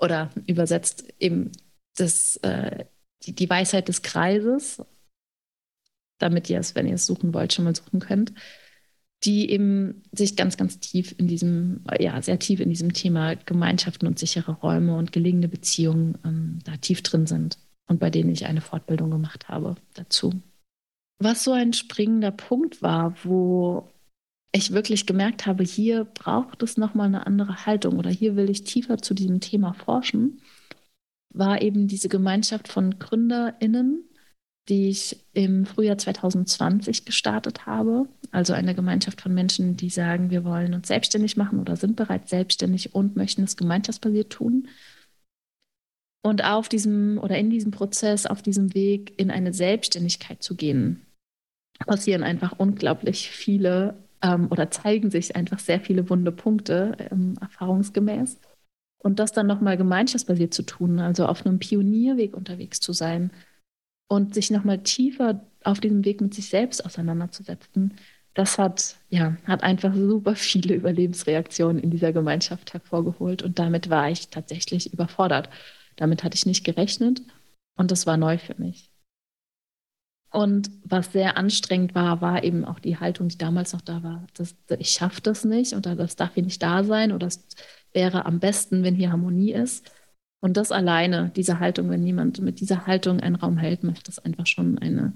oder 0.00 0.30
übersetzt 0.46 1.12
eben 1.18 1.50
das, 1.96 2.36
äh, 2.36 2.84
die, 3.22 3.34
die 3.34 3.48
Weisheit 3.48 3.88
des 3.88 4.02
Kreises, 4.02 4.82
damit 6.18 6.50
ihr 6.50 6.58
es, 6.58 6.74
wenn 6.74 6.86
ihr 6.86 6.94
es 6.94 7.06
suchen 7.06 7.32
wollt, 7.32 7.54
schon 7.54 7.64
mal 7.64 7.74
suchen 7.74 8.00
könnt, 8.00 8.34
die 9.24 9.50
eben 9.50 10.02
sich 10.12 10.36
ganz, 10.36 10.58
ganz 10.58 10.78
tief 10.78 11.14
in 11.16 11.28
diesem, 11.28 11.84
ja, 11.98 12.20
sehr 12.20 12.38
tief 12.38 12.60
in 12.60 12.68
diesem 12.68 12.92
Thema 12.92 13.34
Gemeinschaften 13.34 14.06
und 14.06 14.18
sichere 14.18 14.52
Räume 14.52 14.96
und 14.96 15.12
gelingende 15.12 15.48
Beziehungen 15.48 16.18
ähm, 16.24 16.58
da 16.64 16.76
tief 16.76 17.02
drin 17.02 17.26
sind 17.26 17.56
und 17.86 17.98
bei 17.98 18.10
denen 18.10 18.30
ich 18.30 18.44
eine 18.44 18.60
Fortbildung 18.60 19.10
gemacht 19.10 19.48
habe 19.48 19.76
dazu 19.94 20.42
was 21.22 21.44
so 21.44 21.52
ein 21.52 21.72
springender 21.72 22.30
Punkt 22.30 22.82
war, 22.82 23.14
wo 23.24 23.88
ich 24.52 24.72
wirklich 24.72 25.06
gemerkt 25.06 25.46
habe, 25.46 25.64
hier 25.64 26.04
braucht 26.04 26.62
es 26.62 26.76
nochmal 26.76 27.06
eine 27.06 27.26
andere 27.26 27.64
Haltung 27.66 27.98
oder 27.98 28.10
hier 28.10 28.36
will 28.36 28.50
ich 28.50 28.64
tiefer 28.64 28.98
zu 28.98 29.14
diesem 29.14 29.40
Thema 29.40 29.72
forschen, 29.72 30.42
war 31.30 31.62
eben 31.62 31.88
diese 31.88 32.10
Gemeinschaft 32.10 32.68
von 32.68 32.98
GründerInnen, 32.98 34.04
die 34.68 34.90
ich 34.90 35.24
im 35.32 35.64
Frühjahr 35.66 35.98
2020 35.98 37.04
gestartet 37.04 37.66
habe. 37.66 38.08
Also 38.30 38.52
eine 38.52 38.74
Gemeinschaft 38.74 39.20
von 39.20 39.34
Menschen, 39.34 39.76
die 39.76 39.90
sagen, 39.90 40.30
wir 40.30 40.44
wollen 40.44 40.74
uns 40.74 40.88
selbstständig 40.88 41.36
machen 41.36 41.58
oder 41.58 41.76
sind 41.76 41.96
bereits 41.96 42.30
selbstständig 42.30 42.94
und 42.94 43.16
möchten 43.16 43.42
es 43.42 43.56
gemeinschaftsbasiert 43.56 44.30
tun. 44.30 44.68
Und 46.22 46.44
auf 46.44 46.68
diesem 46.68 47.18
oder 47.18 47.36
in 47.38 47.50
diesem 47.50 47.72
Prozess, 47.72 48.26
auf 48.26 48.42
diesem 48.42 48.74
Weg 48.74 49.18
in 49.18 49.30
eine 49.30 49.52
Selbstständigkeit 49.52 50.42
zu 50.42 50.54
gehen, 50.54 51.04
passieren 51.78 52.22
einfach 52.22 52.58
unglaublich 52.58 53.30
viele 53.30 53.96
ähm, 54.22 54.48
oder 54.50 54.70
zeigen 54.70 55.10
sich 55.10 55.36
einfach 55.36 55.58
sehr 55.58 55.80
viele 55.80 56.08
wunde 56.08 56.32
Punkte 56.32 56.96
ähm, 57.10 57.34
erfahrungsgemäß. 57.40 58.38
Und 58.98 59.18
das 59.18 59.32
dann 59.32 59.48
nochmal 59.48 59.76
gemeinschaftsbasiert 59.76 60.54
zu 60.54 60.62
tun, 60.62 61.00
also 61.00 61.26
auf 61.26 61.44
einem 61.44 61.58
Pionierweg 61.58 62.36
unterwegs 62.36 62.78
zu 62.78 62.92
sein 62.92 63.32
und 64.08 64.34
sich 64.34 64.50
nochmal 64.50 64.78
tiefer 64.78 65.44
auf 65.64 65.80
diesem 65.80 66.04
Weg 66.04 66.20
mit 66.20 66.34
sich 66.34 66.48
selbst 66.48 66.84
auseinanderzusetzen, 66.84 67.94
das 68.34 68.58
hat, 68.58 68.96
ja, 69.10 69.36
hat 69.44 69.62
einfach 69.62 69.94
super 69.94 70.36
viele 70.36 70.74
Überlebensreaktionen 70.74 71.82
in 71.82 71.90
dieser 71.90 72.12
Gemeinschaft 72.12 72.72
hervorgeholt. 72.72 73.42
Und 73.42 73.58
damit 73.58 73.90
war 73.90 74.10
ich 74.10 74.28
tatsächlich 74.28 74.92
überfordert. 74.92 75.50
Damit 75.96 76.24
hatte 76.24 76.36
ich 76.36 76.46
nicht 76.46 76.64
gerechnet 76.64 77.22
und 77.76 77.90
das 77.90 78.06
war 78.06 78.16
neu 78.16 78.38
für 78.38 78.54
mich. 78.60 78.91
Und 80.32 80.70
was 80.84 81.12
sehr 81.12 81.36
anstrengend 81.36 81.94
war, 81.94 82.22
war 82.22 82.42
eben 82.42 82.64
auch 82.64 82.78
die 82.78 82.98
Haltung, 82.98 83.28
die 83.28 83.38
damals 83.38 83.74
noch 83.74 83.82
da 83.82 84.02
war. 84.02 84.26
Das, 84.34 84.56
ich 84.78 84.90
schaffe 84.90 85.20
das 85.20 85.44
nicht 85.44 85.74
oder 85.74 85.94
das 85.94 86.16
darf 86.16 86.34
hier 86.34 86.42
nicht 86.42 86.62
da 86.62 86.84
sein 86.84 87.12
oder 87.12 87.26
es 87.26 87.46
wäre 87.92 88.24
am 88.24 88.40
besten, 88.40 88.82
wenn 88.82 88.94
hier 88.94 89.12
Harmonie 89.12 89.52
ist. 89.52 89.90
Und 90.40 90.56
das 90.56 90.72
alleine, 90.72 91.30
diese 91.36 91.60
Haltung, 91.60 91.90
wenn 91.90 92.04
jemand 92.06 92.40
mit 92.40 92.60
dieser 92.60 92.86
Haltung 92.86 93.20
einen 93.20 93.36
Raum 93.36 93.58
hält, 93.58 93.84
macht 93.84 94.08
das 94.08 94.18
einfach 94.18 94.46
schon 94.46 94.78
eine, 94.78 95.14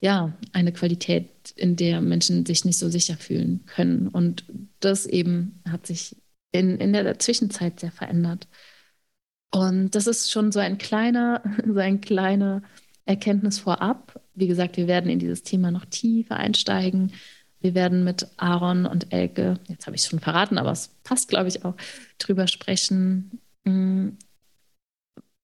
ja, 0.00 0.32
eine 0.52 0.72
Qualität, 0.72 1.52
in 1.56 1.76
der 1.76 2.00
Menschen 2.00 2.46
sich 2.46 2.64
nicht 2.64 2.78
so 2.78 2.88
sicher 2.88 3.16
fühlen 3.16 3.66
können. 3.66 4.08
Und 4.08 4.44
das 4.80 5.06
eben 5.06 5.62
hat 5.68 5.86
sich 5.86 6.16
in, 6.52 6.78
in 6.78 6.92
der 6.92 7.18
Zwischenzeit 7.18 7.80
sehr 7.80 7.92
verändert. 7.92 8.48
Und 9.52 9.94
das 9.94 10.06
ist 10.08 10.30
schon 10.30 10.50
so 10.52 10.58
ein 10.60 10.78
kleiner, 10.78 11.42
so 11.66 11.78
ein 11.78 12.00
kleiner 12.00 12.62
Erkenntnis 13.04 13.58
vorab. 13.58 14.20
Wie 14.34 14.46
gesagt, 14.46 14.76
wir 14.76 14.88
werden 14.88 15.10
in 15.10 15.18
dieses 15.18 15.42
Thema 15.42 15.70
noch 15.70 15.84
tiefer 15.84 16.36
einsteigen. 16.36 17.12
Wir 17.60 17.74
werden 17.74 18.04
mit 18.04 18.26
Aaron 18.36 18.84
und 18.84 19.12
Elke, 19.12 19.58
jetzt 19.68 19.86
habe 19.86 19.96
ich 19.96 20.02
es 20.02 20.08
schon 20.08 20.20
verraten, 20.20 20.58
aber 20.58 20.72
es 20.72 20.88
passt, 21.02 21.28
glaube 21.28 21.48
ich, 21.48 21.64
auch, 21.64 21.74
drüber 22.18 22.46
sprechen, 22.46 23.40
hm, 23.64 24.18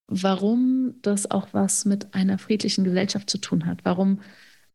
warum 0.07 0.97
das 1.03 1.31
auch 1.31 1.49
was 1.53 1.85
mit 1.85 2.15
einer 2.15 2.39
friedlichen 2.39 2.85
Gesellschaft 2.85 3.31
zu 3.31 3.39
tun 3.39 3.65
hat. 3.65 3.85
Warum, 3.85 4.21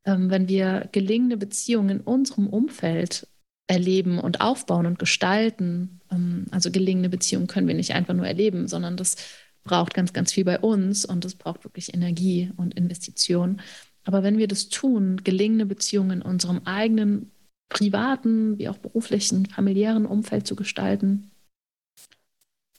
ähm, 0.05 0.29
wenn 0.31 0.47
wir 0.47 0.89
gelingende 0.91 1.37
Beziehungen 1.37 1.89
in 1.89 2.01
unserem 2.01 2.47
Umfeld 2.47 3.27
erleben 3.67 4.19
und 4.19 4.41
aufbauen 4.41 4.85
und 4.85 4.97
gestalten, 4.97 6.01
ähm, 6.11 6.45
also 6.51 6.71
gelingende 6.71 7.09
Beziehungen 7.09 7.47
können 7.47 7.67
wir 7.67 7.75
nicht 7.75 7.93
einfach 7.93 8.13
nur 8.13 8.27
erleben, 8.27 8.67
sondern 8.67 8.97
das 8.97 9.17
braucht 9.63 9.93
ganz, 9.93 10.13
ganz 10.13 10.31
viel 10.31 10.45
bei 10.45 10.59
uns 10.59 11.05
und 11.05 11.25
es 11.25 11.35
braucht 11.35 11.63
wirklich 11.63 11.93
Energie 11.93 12.51
und 12.55 12.73
Investition. 12.75 13.61
Aber 14.05 14.23
wenn 14.23 14.37
wir 14.37 14.47
das 14.47 14.69
tun, 14.69 15.21
gelingende 15.23 15.65
Beziehungen 15.65 16.21
in 16.21 16.21
unserem 16.21 16.61
eigenen 16.65 17.31
privaten 17.69 18.57
wie 18.57 18.69
auch 18.69 18.77
beruflichen, 18.77 19.47
familiären 19.47 20.05
Umfeld 20.05 20.47
zu 20.47 20.55
gestalten 20.55 21.31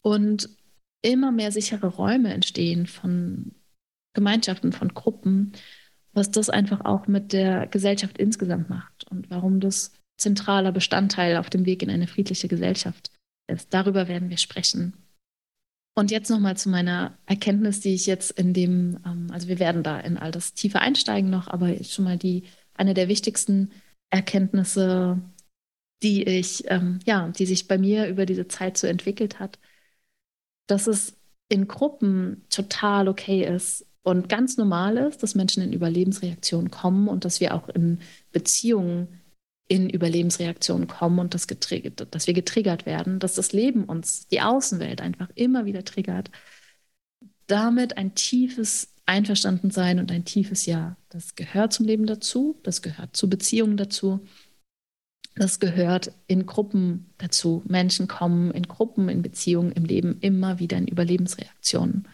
und 0.03 0.49
immer 1.03 1.33
mehr 1.33 1.53
sichere 1.53 1.89
Räume 1.89 2.33
entstehen 2.33 2.87
von 2.87 3.53
Gemeinschaften, 4.15 4.73
von 4.73 4.95
Gruppen, 4.95 5.53
was 6.13 6.31
das 6.31 6.49
einfach 6.49 6.85
auch 6.85 7.07
mit 7.09 7.33
der 7.33 7.67
Gesellschaft 7.67 8.17
insgesamt 8.19 8.71
macht 8.71 9.05
und 9.11 9.29
warum 9.29 9.61
das 9.61 9.93
zentraler 10.17 10.73
Bestandteil 10.73 11.37
auf 11.37 11.51
dem 11.51 11.67
Weg 11.67 11.83
in 11.83 11.91
eine 11.91 12.07
friedliche 12.07 12.49
Gesellschaft 12.49 13.11
ist. 13.49 13.75
Darüber 13.75 14.09
werden 14.09 14.31
wir 14.31 14.39
sprechen. 14.39 14.95
Und 15.99 16.11
jetzt 16.11 16.29
nochmal 16.29 16.59
zu 16.59 16.69
meiner 16.69 17.17
Erkenntnis, 17.25 17.81
die 17.81 17.95
ich 17.95 18.05
jetzt 18.05 18.31
in 18.33 18.53
dem, 18.53 18.99
ähm, 19.07 19.29
also 19.33 19.49
wir 19.49 19.59
werden 19.59 19.83
da 19.83 19.99
in 19.99 20.19
all 20.19 20.31
das 20.31 20.53
tiefer 20.53 20.83
einsteigen 20.83 21.31
noch, 21.31 21.49
aber 21.49 21.83
schon 21.85 22.05
mal 22.05 22.19
die, 22.19 22.45
eine 22.75 22.93
der 22.93 23.09
wichtigsten 23.09 23.71
Erkenntnisse, 24.11 25.23
die 26.03 26.23
ich, 26.25 26.65
ähm, 26.71 26.99
ja, 27.07 27.29
die 27.29 27.47
sich 27.47 27.67
bei 27.67 27.79
mir 27.79 28.09
über 28.09 28.27
diese 28.27 28.47
Zeit 28.47 28.77
so 28.77 28.87
entwickelt 28.87 29.41
hat, 29.41 29.59
dass 30.67 30.87
es 30.87 31.17
in 31.49 31.67
Gruppen 31.67 32.45
total 32.51 33.09
okay 33.09 33.45
ist 33.47 33.87
und 34.03 34.29
ganz 34.29 34.59
normal 34.59 34.99
ist, 34.99 35.23
dass 35.23 35.35
Menschen 35.35 35.63
in 35.63 35.73
Überlebensreaktionen 35.73 36.71
kommen 36.71 37.09
und 37.09 37.25
dass 37.25 37.41
wir 37.41 37.55
auch 37.55 37.71
in 37.71 38.01
Beziehungen 38.33 39.23
in 39.69 39.91
Überlebensreaktionen 39.91 40.87
kommen 40.87 41.19
und 41.19 41.35
das 41.35 41.47
dass 41.47 42.27
wir 42.27 42.35
getriggert 42.35 42.87
werden, 42.87 43.19
dass 43.19 43.35
das 43.35 43.53
Leben 43.53 43.85
uns, 43.85 44.29
die 44.29 44.41
Außenwelt 44.41 45.01
einfach 45.01 45.29
immer 45.35 45.65
wieder 45.65 45.85
triggert. 45.85 46.31
Damit 47.47 47.97
ein 47.97 48.15
tiefes 48.15 48.93
Einverstandensein 49.07 49.99
und 49.99 50.11
ein 50.11 50.25
tiefes 50.25 50.67
Ja. 50.67 50.97
Das 51.09 51.35
gehört 51.35 51.73
zum 51.73 51.87
Leben 51.87 52.07
dazu, 52.07 52.61
das 52.63 52.83
gehört 52.83 53.17
zu 53.17 53.29
Beziehungen 53.29 53.77
dazu, 53.77 54.21
das 55.37 55.61
gehört 55.61 56.13
in 56.27 56.47
Gruppen 56.47 57.13
dazu. 57.19 57.63
Menschen 57.67 58.09
kommen 58.09 58.51
in 58.53 58.65
Gruppen, 58.65 59.09
in 59.09 59.23
Beziehungen, 59.23 59.73
im 59.73 59.85
Leben 59.85 60.19
immer 60.21 60.59
wieder 60.59 60.79
in 60.79 60.89
Überlebensreaktionen. 60.89 62.09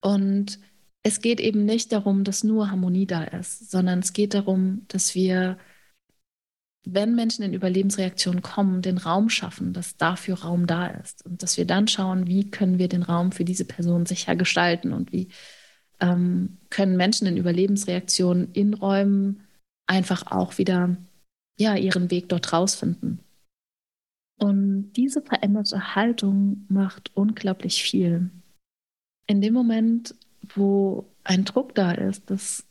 Und 0.00 0.58
es 1.02 1.20
geht 1.20 1.38
eben 1.38 1.64
nicht 1.64 1.92
darum, 1.92 2.24
dass 2.24 2.44
nur 2.44 2.70
Harmonie 2.70 3.06
da 3.06 3.24
ist, 3.24 3.70
sondern 3.70 3.98
es 3.98 4.12
geht 4.12 4.34
darum, 4.34 4.86
dass 4.88 5.14
wir 5.14 5.58
wenn 6.84 7.14
Menschen 7.14 7.44
in 7.44 7.54
Überlebensreaktionen 7.54 8.42
kommen, 8.42 8.82
den 8.82 8.98
Raum 8.98 9.28
schaffen, 9.28 9.72
dass 9.72 9.96
dafür 9.96 10.40
Raum 10.40 10.66
da 10.66 10.88
ist 10.88 11.24
und 11.24 11.42
dass 11.42 11.56
wir 11.56 11.64
dann 11.64 11.86
schauen, 11.86 12.26
wie 12.26 12.50
können 12.50 12.78
wir 12.78 12.88
den 12.88 13.02
Raum 13.02 13.32
für 13.32 13.44
diese 13.44 13.64
Person 13.64 14.04
sicher 14.06 14.34
gestalten 14.34 14.92
und 14.92 15.12
wie 15.12 15.28
ähm, 16.00 16.58
können 16.70 16.96
Menschen 16.96 17.28
in 17.28 17.36
Überlebensreaktionen 17.36 18.52
in 18.52 18.74
Räumen 18.74 19.44
einfach 19.86 20.32
auch 20.32 20.58
wieder 20.58 20.96
ja, 21.58 21.76
ihren 21.76 22.10
Weg 22.10 22.28
dort 22.28 22.52
rausfinden. 22.52 23.20
Und 24.38 24.92
diese 24.94 25.22
veränderte 25.22 25.94
Haltung 25.94 26.66
macht 26.68 27.12
unglaublich 27.14 27.82
viel. 27.82 28.30
In 29.28 29.40
dem 29.40 29.54
Moment, 29.54 30.16
wo 30.54 31.06
ein 31.22 31.44
Druck 31.44 31.76
da 31.76 31.92
ist, 31.92 32.28
dass 32.28 32.66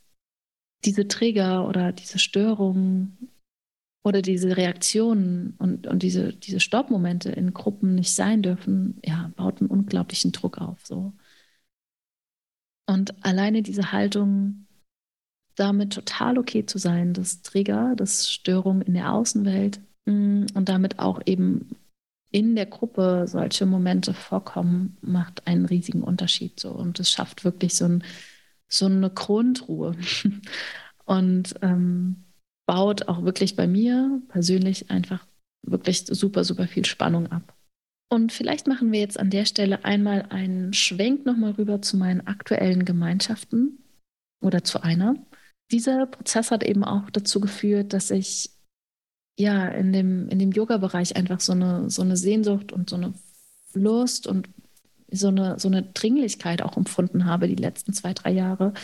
diese 0.84 1.08
Trigger 1.08 1.66
oder 1.66 1.92
diese 1.92 2.18
Störungen 2.18 3.31
oder 4.04 4.22
diese 4.22 4.56
Reaktionen 4.56 5.54
und, 5.58 5.86
und 5.86 6.02
diese, 6.02 6.32
diese 6.32 6.60
Stoppmomente 6.60 7.30
in 7.30 7.54
Gruppen 7.54 7.94
nicht 7.94 8.12
sein 8.12 8.42
dürfen, 8.42 9.00
ja, 9.04 9.30
baut 9.36 9.60
einen 9.60 9.70
unglaublichen 9.70 10.32
Druck 10.32 10.58
auf. 10.58 10.84
So. 10.84 11.12
Und 12.86 13.24
alleine 13.24 13.62
diese 13.62 13.92
Haltung, 13.92 14.66
damit 15.54 15.92
total 15.92 16.38
okay 16.38 16.66
zu 16.66 16.78
sein, 16.78 17.14
dass 17.14 17.42
Trigger, 17.42 17.94
dass 17.94 18.30
Störungen 18.30 18.82
in 18.82 18.94
der 18.94 19.12
Außenwelt 19.12 19.80
mm, 20.06 20.46
und 20.54 20.68
damit 20.68 20.98
auch 20.98 21.20
eben 21.26 21.76
in 22.32 22.56
der 22.56 22.66
Gruppe 22.66 23.26
solche 23.28 23.66
Momente 23.66 24.14
vorkommen, 24.14 24.96
macht 25.02 25.46
einen 25.46 25.66
riesigen 25.66 26.02
Unterschied. 26.02 26.58
So. 26.58 26.70
Und 26.72 26.98
es 26.98 27.10
schafft 27.10 27.44
wirklich 27.44 27.74
so, 27.74 27.84
ein, 27.84 28.04
so 28.68 28.86
eine 28.86 29.10
Grundruhe. 29.10 29.94
Und 31.04 31.54
ähm, 31.62 32.24
baut 32.66 33.08
auch 33.08 33.24
wirklich 33.24 33.56
bei 33.56 33.66
mir 33.66 34.20
persönlich 34.28 34.90
einfach 34.90 35.26
wirklich 35.62 36.04
super, 36.06 36.44
super 36.44 36.66
viel 36.66 36.84
Spannung 36.84 37.30
ab. 37.30 37.54
Und 38.10 38.30
vielleicht 38.32 38.66
machen 38.66 38.92
wir 38.92 39.00
jetzt 39.00 39.18
an 39.18 39.30
der 39.30 39.46
Stelle 39.46 39.84
einmal 39.84 40.26
einen 40.28 40.74
Schwenk 40.74 41.24
nochmal 41.24 41.52
rüber 41.52 41.80
zu 41.80 41.96
meinen 41.96 42.26
aktuellen 42.26 42.84
Gemeinschaften 42.84 43.78
oder 44.42 44.64
zu 44.64 44.82
einer. 44.82 45.14
Dieser 45.70 46.06
Prozess 46.06 46.50
hat 46.50 46.62
eben 46.62 46.84
auch 46.84 47.08
dazu 47.10 47.40
geführt, 47.40 47.94
dass 47.94 48.10
ich 48.10 48.50
ja 49.38 49.66
in 49.68 49.92
dem, 49.92 50.28
in 50.28 50.38
dem 50.38 50.52
Yoga-Bereich 50.52 51.16
einfach 51.16 51.40
so 51.40 51.52
eine, 51.52 51.88
so 51.88 52.02
eine 52.02 52.18
Sehnsucht 52.18 52.72
und 52.72 52.90
so 52.90 52.96
eine 52.96 53.14
Lust 53.72 54.26
und 54.26 54.50
so 55.10 55.28
eine, 55.28 55.58
so 55.58 55.68
eine 55.68 55.82
Dringlichkeit 55.82 56.60
auch 56.60 56.76
empfunden 56.76 57.24
habe 57.24 57.48
die 57.48 57.54
letzten 57.54 57.92
zwei, 57.92 58.12
drei 58.12 58.32
Jahre, 58.32 58.74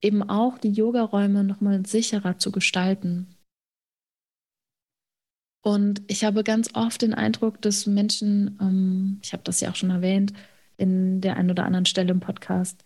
eben 0.00 0.22
auch 0.22 0.58
die 0.58 0.70
Yogaräume 0.70 1.44
nochmal 1.44 1.84
sicherer 1.86 2.38
zu 2.38 2.52
gestalten. 2.52 3.36
Und 5.64 6.02
ich 6.06 6.24
habe 6.24 6.44
ganz 6.44 6.70
oft 6.74 7.02
den 7.02 7.12
Eindruck, 7.12 7.60
dass 7.60 7.86
Menschen, 7.86 8.56
ähm, 8.60 9.18
ich 9.22 9.32
habe 9.32 9.42
das 9.42 9.60
ja 9.60 9.70
auch 9.70 9.74
schon 9.74 9.90
erwähnt, 9.90 10.32
in 10.76 11.20
der 11.20 11.36
einen 11.36 11.50
oder 11.50 11.64
anderen 11.64 11.86
Stelle 11.86 12.12
im 12.12 12.20
Podcast, 12.20 12.84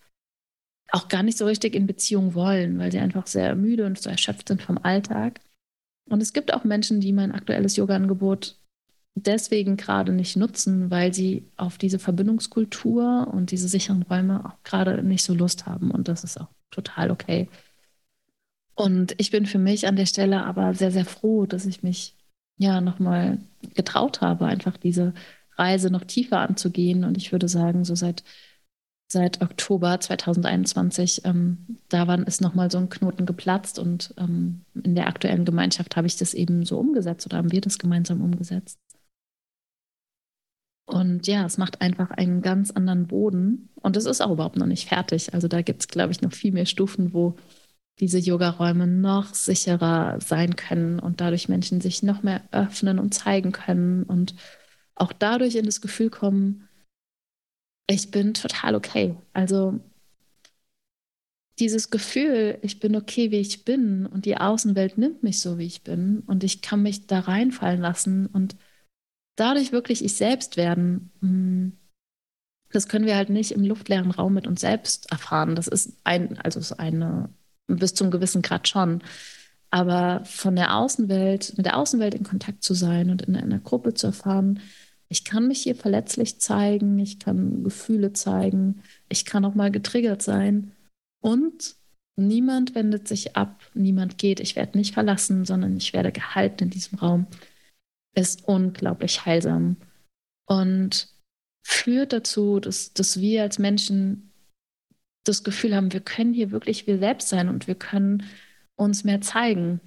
auch 0.92 1.08
gar 1.08 1.22
nicht 1.22 1.36
so 1.36 1.44
richtig 1.44 1.74
in 1.74 1.86
Beziehung 1.86 2.34
wollen, 2.34 2.78
weil 2.78 2.90
sie 2.90 2.98
einfach 2.98 3.26
sehr 3.26 3.54
müde 3.54 3.86
und 3.86 4.00
so 4.00 4.08
erschöpft 4.08 4.48
sind 4.48 4.62
vom 4.62 4.78
Alltag. 4.78 5.40
Und 6.08 6.22
es 6.22 6.32
gibt 6.32 6.54
auch 6.54 6.64
Menschen, 6.64 7.00
die 7.00 7.12
mein 7.12 7.32
aktuelles 7.32 7.76
Yoga-Angebot 7.76 8.58
deswegen 9.14 9.76
gerade 9.76 10.12
nicht 10.12 10.36
nutzen, 10.36 10.90
weil 10.90 11.12
sie 11.12 11.46
auf 11.56 11.78
diese 11.78 11.98
Verbindungskultur 11.98 13.28
und 13.32 13.50
diese 13.50 13.68
sicheren 13.68 14.02
Räume 14.02 14.44
auch 14.44 14.62
gerade 14.64 15.02
nicht 15.02 15.22
so 15.22 15.34
Lust 15.34 15.66
haben. 15.66 15.90
Und 15.90 16.08
das 16.08 16.24
ist 16.24 16.40
auch 16.40 16.48
total 16.70 17.10
okay. 17.10 17.48
Und 18.74 19.14
ich 19.18 19.30
bin 19.30 19.46
für 19.46 19.58
mich 19.58 19.86
an 19.86 19.96
der 19.96 20.06
Stelle 20.06 20.44
aber 20.44 20.74
sehr, 20.74 20.90
sehr 20.90 21.04
froh, 21.04 21.46
dass 21.46 21.66
ich 21.66 21.82
mich 21.82 22.14
ja 22.56 22.80
nochmal 22.80 23.38
getraut 23.74 24.20
habe, 24.20 24.46
einfach 24.46 24.76
diese 24.76 25.12
Reise 25.56 25.90
noch 25.90 26.04
tiefer 26.04 26.40
anzugehen. 26.40 27.04
Und 27.04 27.16
ich 27.16 27.32
würde 27.32 27.48
sagen, 27.48 27.84
so 27.84 27.94
seit, 27.94 28.24
seit 29.06 29.42
Oktober 29.42 30.00
2021, 30.00 31.22
ähm, 31.24 31.78
da 31.88 32.06
war, 32.06 32.26
ist 32.26 32.40
nochmal 32.40 32.70
so 32.70 32.78
ein 32.78 32.88
Knoten 32.88 33.26
geplatzt. 33.26 33.78
Und 33.78 34.14
ähm, 34.16 34.64
in 34.82 34.94
der 34.94 35.08
aktuellen 35.08 35.44
Gemeinschaft 35.44 35.96
habe 35.96 36.06
ich 36.06 36.16
das 36.16 36.32
eben 36.34 36.64
so 36.64 36.78
umgesetzt 36.78 37.26
oder 37.26 37.36
haben 37.36 37.52
wir 37.52 37.60
das 37.60 37.78
gemeinsam 37.78 38.22
umgesetzt. 38.22 38.78
Und 40.90 41.28
ja, 41.28 41.46
es 41.46 41.56
macht 41.56 41.80
einfach 41.80 42.10
einen 42.10 42.42
ganz 42.42 42.72
anderen 42.72 43.06
Boden. 43.06 43.68
Und 43.76 43.96
es 43.96 44.06
ist 44.06 44.20
auch 44.20 44.32
überhaupt 44.32 44.56
noch 44.56 44.66
nicht 44.66 44.88
fertig. 44.88 45.32
Also 45.34 45.46
da 45.46 45.62
gibt 45.62 45.80
es, 45.80 45.88
glaube 45.88 46.10
ich, 46.12 46.20
noch 46.20 46.32
viel 46.32 46.52
mehr 46.52 46.66
Stufen, 46.66 47.14
wo 47.14 47.36
diese 48.00 48.18
Yoga-Räume 48.18 48.86
noch 48.86 49.34
sicherer 49.34 50.20
sein 50.20 50.56
können 50.56 50.98
und 50.98 51.20
dadurch 51.20 51.48
Menschen 51.48 51.80
sich 51.80 52.02
noch 52.02 52.22
mehr 52.22 52.42
öffnen 52.50 52.98
und 52.98 53.14
zeigen 53.14 53.52
können 53.52 54.02
und 54.04 54.34
auch 54.94 55.12
dadurch 55.12 55.54
in 55.54 55.66
das 55.66 55.80
Gefühl 55.80 56.10
kommen, 56.10 56.68
ich 57.86 58.10
bin 58.10 58.34
total 58.34 58.74
okay. 58.74 59.16
Also 59.32 59.78
dieses 61.58 61.90
Gefühl, 61.90 62.58
ich 62.62 62.80
bin 62.80 62.96
okay, 62.96 63.30
wie 63.30 63.40
ich 63.40 63.64
bin 63.64 64.06
und 64.06 64.24
die 64.24 64.38
Außenwelt 64.38 64.96
nimmt 64.98 65.22
mich 65.22 65.40
so, 65.40 65.58
wie 65.58 65.66
ich 65.66 65.82
bin 65.82 66.20
und 66.26 66.42
ich 66.42 66.62
kann 66.62 66.82
mich 66.82 67.06
da 67.06 67.20
reinfallen 67.20 67.80
lassen 67.80 68.26
und 68.26 68.56
dadurch 69.40 69.72
wirklich 69.72 70.04
ich 70.04 70.14
selbst 70.14 70.56
werden, 70.56 71.10
hm, 71.20 71.72
das 72.72 72.88
können 72.88 73.06
wir 73.06 73.16
halt 73.16 73.30
nicht 73.30 73.52
im 73.52 73.64
luftleeren 73.64 74.10
Raum 74.10 74.34
mit 74.34 74.46
uns 74.46 74.60
selbst 74.60 75.10
erfahren. 75.10 75.56
Das 75.56 75.66
ist 75.66 75.96
ein, 76.04 76.38
also 76.38 76.60
ist 76.60 76.72
eine, 76.72 77.30
bis 77.66 77.94
zum 77.94 78.10
gewissen 78.10 78.42
Grad 78.42 78.68
schon. 78.68 79.02
Aber 79.70 80.24
von 80.24 80.56
der 80.56 80.76
Außenwelt, 80.76 81.56
mit 81.56 81.66
der 81.66 81.78
Außenwelt 81.78 82.14
in 82.14 82.24
Kontakt 82.24 82.62
zu 82.62 82.74
sein 82.74 83.10
und 83.10 83.22
in 83.22 83.36
einer 83.36 83.58
Gruppe 83.58 83.94
zu 83.94 84.08
erfahren, 84.08 84.60
ich 85.08 85.24
kann 85.24 85.48
mich 85.48 85.62
hier 85.62 85.74
verletzlich 85.74 86.40
zeigen, 86.40 86.98
ich 87.00 87.18
kann 87.18 87.64
Gefühle 87.64 88.12
zeigen, 88.12 88.82
ich 89.08 89.24
kann 89.24 89.44
auch 89.44 89.56
mal 89.56 89.72
getriggert 89.72 90.22
sein 90.22 90.72
und 91.20 91.74
niemand 92.14 92.76
wendet 92.76 93.08
sich 93.08 93.36
ab, 93.36 93.60
niemand 93.74 94.18
geht, 94.18 94.38
ich 94.38 94.54
werde 94.54 94.78
nicht 94.78 94.94
verlassen, 94.94 95.44
sondern 95.44 95.76
ich 95.76 95.92
werde 95.92 96.12
gehalten 96.12 96.64
in 96.64 96.70
diesem 96.70 96.98
Raum, 96.98 97.26
ist 98.14 98.46
unglaublich 98.46 99.24
heilsam 99.24 99.76
und 100.46 101.08
führt 101.62 102.12
dazu, 102.12 102.60
dass, 102.60 102.92
dass 102.92 103.20
wir 103.20 103.42
als 103.42 103.58
Menschen 103.58 104.32
das 105.24 105.44
Gefühl 105.44 105.76
haben, 105.76 105.92
wir 105.92 106.00
können 106.00 106.32
hier 106.32 106.50
wirklich 106.50 106.86
wir 106.86 106.98
selbst 106.98 107.28
sein 107.28 107.48
und 107.48 107.66
wir 107.66 107.74
können 107.74 108.24
uns 108.76 109.04
mehr 109.04 109.20
zeigen. 109.20 109.80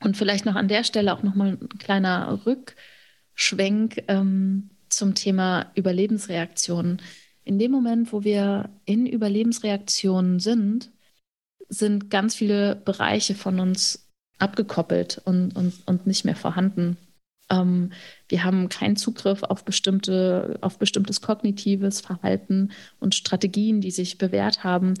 Und 0.00 0.16
vielleicht 0.16 0.44
noch 0.44 0.56
an 0.56 0.68
der 0.68 0.84
Stelle 0.84 1.14
auch 1.14 1.22
nochmal 1.22 1.56
ein 1.60 1.68
kleiner 1.78 2.44
Rückschwenk 2.44 4.04
ähm, 4.08 4.70
zum 4.88 5.14
Thema 5.14 5.70
Überlebensreaktionen. 5.74 7.00
In 7.44 7.58
dem 7.58 7.70
Moment, 7.70 8.12
wo 8.12 8.24
wir 8.24 8.70
in 8.84 9.06
Überlebensreaktionen 9.06 10.40
sind, 10.40 10.90
sind 11.68 12.10
ganz 12.10 12.34
viele 12.34 12.76
Bereiche 12.76 13.34
von 13.34 13.60
uns 13.60 14.10
abgekoppelt 14.38 15.22
und, 15.24 15.56
und, 15.56 15.74
und 15.86 16.06
nicht 16.06 16.24
mehr 16.24 16.36
vorhanden. 16.36 16.96
Ähm, 17.50 17.92
wir 18.28 18.44
haben 18.44 18.68
keinen 18.68 18.96
Zugriff 18.96 19.42
auf, 19.42 19.64
bestimmte, 19.64 20.58
auf 20.60 20.78
bestimmtes 20.78 21.20
kognitives 21.20 22.00
Verhalten 22.00 22.72
und 23.00 23.14
Strategien, 23.14 23.80
die 23.80 23.90
sich 23.90 24.18
bewährt 24.18 24.64
haben. 24.64 24.94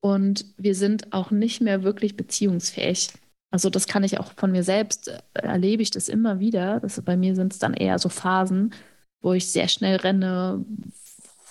Und 0.00 0.44
wir 0.56 0.74
sind 0.74 1.12
auch 1.12 1.30
nicht 1.30 1.60
mehr 1.60 1.82
wirklich 1.82 2.16
beziehungsfähig. 2.16 3.08
Also 3.50 3.70
das 3.70 3.86
kann 3.86 4.04
ich 4.04 4.18
auch 4.20 4.32
von 4.36 4.52
mir 4.52 4.62
selbst, 4.62 5.08
äh, 5.08 5.20
erlebe 5.34 5.82
ich 5.82 5.90
das 5.90 6.08
immer 6.08 6.40
wieder. 6.40 6.80
Das, 6.80 7.00
bei 7.02 7.16
mir 7.16 7.34
sind 7.34 7.52
es 7.52 7.58
dann 7.58 7.74
eher 7.74 7.98
so 7.98 8.08
Phasen, 8.08 8.74
wo 9.22 9.32
ich 9.32 9.50
sehr 9.50 9.68
schnell 9.68 9.96
renne, 9.96 10.64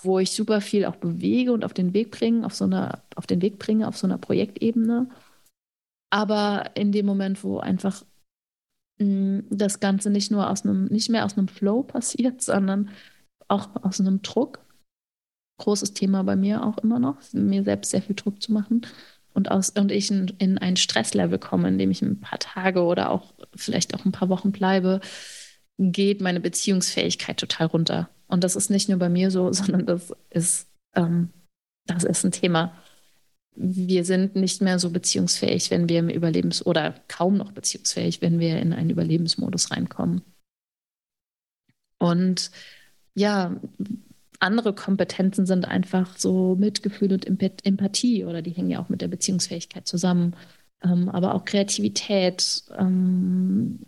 wo 0.02 0.18
ich 0.18 0.30
super 0.30 0.60
viel 0.60 0.84
auch 0.84 0.96
bewege 0.96 1.52
und 1.52 1.64
auf 1.64 1.74
den 1.74 1.94
Weg 1.94 2.10
bringe, 2.12 2.46
auf 2.46 2.54
so 2.54 2.64
einer, 2.64 3.02
auf 3.16 3.26
den 3.26 3.42
Weg 3.42 3.58
bringe, 3.58 3.88
auf 3.88 3.96
so 3.96 4.06
einer 4.06 4.18
Projektebene. 4.18 5.08
Aber 6.10 6.70
in 6.74 6.92
dem 6.92 7.06
Moment, 7.06 7.42
wo 7.42 7.58
einfach 7.58 8.04
das 8.98 9.80
Ganze 9.80 10.10
nicht 10.10 10.30
nur 10.30 10.48
aus 10.48 10.64
einem, 10.64 10.86
nicht 10.86 11.10
mehr 11.10 11.24
aus 11.24 11.36
einem 11.36 11.48
Flow 11.48 11.82
passiert, 11.82 12.40
sondern 12.40 12.90
auch 13.48 13.68
aus 13.82 14.00
einem 14.00 14.22
Druck. 14.22 14.60
Großes 15.58 15.94
Thema 15.94 16.22
bei 16.22 16.36
mir 16.36 16.64
auch 16.64 16.78
immer 16.78 16.98
noch, 16.98 17.18
mir 17.32 17.62
selbst 17.62 17.90
sehr 17.90 18.02
viel 18.02 18.16
Druck 18.16 18.42
zu 18.42 18.52
machen. 18.52 18.86
Und, 19.32 19.50
aus, 19.50 19.70
und 19.70 19.92
ich 19.92 20.10
in, 20.10 20.28
in 20.38 20.58
ein 20.58 20.76
Stresslevel 20.76 21.38
komme, 21.38 21.68
in 21.68 21.78
dem 21.78 21.90
ich 21.90 22.00
ein 22.00 22.20
paar 22.20 22.38
Tage 22.38 22.82
oder 22.82 23.10
auch 23.10 23.34
vielleicht 23.54 23.94
auch 23.94 24.04
ein 24.04 24.12
paar 24.12 24.30
Wochen 24.30 24.52
bleibe, 24.52 25.00
geht 25.78 26.22
meine 26.22 26.40
Beziehungsfähigkeit 26.40 27.38
total 27.38 27.66
runter. 27.66 28.08
Und 28.28 28.44
das 28.44 28.56
ist 28.56 28.70
nicht 28.70 28.88
nur 28.88 28.98
bei 28.98 29.08
mir 29.08 29.30
so, 29.30 29.52
sondern 29.52 29.86
das 29.86 30.12
ist, 30.30 30.68
ähm, 30.94 31.30
das 31.86 32.04
ist 32.04 32.24
ein 32.24 32.32
Thema. 32.32 32.72
Wir 33.56 34.04
sind 34.04 34.36
nicht 34.36 34.60
mehr 34.60 34.78
so 34.78 34.90
beziehungsfähig, 34.90 35.70
wenn 35.70 35.88
wir 35.88 35.98
im 35.98 36.08
Überlebens- 36.08 36.64
oder 36.64 36.94
kaum 37.08 37.36
noch 37.36 37.52
beziehungsfähig, 37.52 38.20
wenn 38.20 38.38
wir 38.38 38.58
in 38.58 38.72
einen 38.72 38.90
Überlebensmodus 38.90 39.70
reinkommen. 39.70 40.22
Und 41.98 42.50
ja, 43.14 43.58
andere 44.40 44.74
Kompetenzen 44.74 45.46
sind 45.46 45.66
einfach 45.66 46.16
so 46.18 46.54
Mitgefühl 46.56 47.12
und 47.12 47.26
Empathie 47.26 48.24
oder 48.24 48.42
die 48.42 48.50
hängen 48.50 48.70
ja 48.70 48.80
auch 48.80 48.90
mit 48.90 49.00
der 49.00 49.08
Beziehungsfähigkeit 49.08 49.86
zusammen. 49.86 50.36
Ähm, 50.82 51.08
aber 51.08 51.34
auch 51.34 51.44
Kreativität, 51.44 52.64
ähm, 52.78 53.80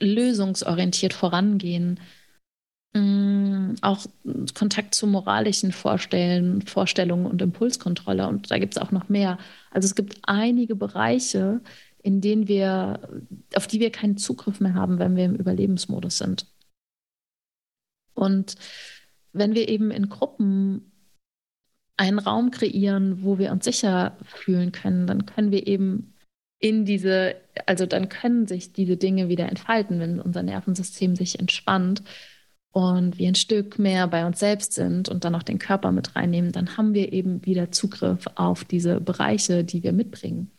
lösungsorientiert 0.00 1.12
vorangehen, 1.12 2.00
Mm, 2.92 3.74
auch 3.82 4.04
Kontakt 4.54 4.94
zu 4.96 5.06
moralischen 5.06 5.70
Vorstellen, 5.70 6.62
Vorstellungen 6.62 7.26
und 7.26 7.40
Impulskontrolle. 7.40 8.26
Und 8.26 8.50
da 8.50 8.58
gibt 8.58 8.76
es 8.76 8.82
auch 8.82 8.90
noch 8.90 9.08
mehr. 9.08 9.38
Also 9.70 9.86
es 9.86 9.94
gibt 9.94 10.18
einige 10.24 10.74
Bereiche, 10.74 11.60
in 12.02 12.20
denen 12.20 12.48
wir, 12.48 13.08
auf 13.54 13.66
die 13.68 13.78
wir 13.78 13.92
keinen 13.92 14.16
Zugriff 14.16 14.60
mehr 14.60 14.74
haben, 14.74 14.98
wenn 14.98 15.16
wir 15.16 15.24
im 15.24 15.36
Überlebensmodus 15.36 16.18
sind. 16.18 16.46
Und 18.14 18.56
wenn 19.32 19.54
wir 19.54 19.68
eben 19.68 19.92
in 19.92 20.08
Gruppen 20.08 20.90
einen 21.96 22.18
Raum 22.18 22.50
kreieren, 22.50 23.22
wo 23.22 23.38
wir 23.38 23.52
uns 23.52 23.64
sicher 23.64 24.16
fühlen 24.24 24.72
können, 24.72 25.06
dann 25.06 25.26
können 25.26 25.52
wir 25.52 25.66
eben 25.66 26.14
in 26.58 26.84
diese, 26.84 27.36
also 27.66 27.86
dann 27.86 28.08
können 28.08 28.46
sich 28.46 28.72
diese 28.72 28.96
Dinge 28.96 29.28
wieder 29.28 29.48
entfalten, 29.48 30.00
wenn 30.00 30.20
unser 30.20 30.42
Nervensystem 30.42 31.14
sich 31.14 31.38
entspannt 31.38 32.02
und 32.72 33.18
wir 33.18 33.28
ein 33.28 33.34
Stück 33.34 33.78
mehr 33.78 34.06
bei 34.06 34.24
uns 34.24 34.38
selbst 34.38 34.74
sind 34.74 35.08
und 35.08 35.24
dann 35.24 35.34
auch 35.34 35.42
den 35.42 35.58
Körper 35.58 35.90
mit 35.92 36.14
reinnehmen, 36.14 36.52
dann 36.52 36.76
haben 36.76 36.94
wir 36.94 37.12
eben 37.12 37.44
wieder 37.44 37.72
Zugriff 37.72 38.26
auf 38.36 38.64
diese 38.64 39.00
Bereiche, 39.00 39.64
die 39.64 39.82
wir 39.82 39.92
mitbringen. 39.92 40.50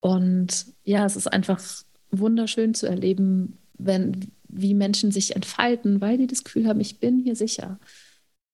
Und 0.00 0.66
ja, 0.84 1.06
es 1.06 1.16
ist 1.16 1.28
einfach 1.28 1.62
wunderschön 2.10 2.74
zu 2.74 2.86
erleben, 2.86 3.58
wenn, 3.78 4.32
wie 4.48 4.74
Menschen 4.74 5.10
sich 5.10 5.34
entfalten, 5.34 6.02
weil 6.02 6.18
die 6.18 6.26
das 6.26 6.44
Gefühl 6.44 6.68
haben, 6.68 6.80
ich 6.80 7.00
bin 7.00 7.18
hier 7.18 7.36
sicher. 7.36 7.78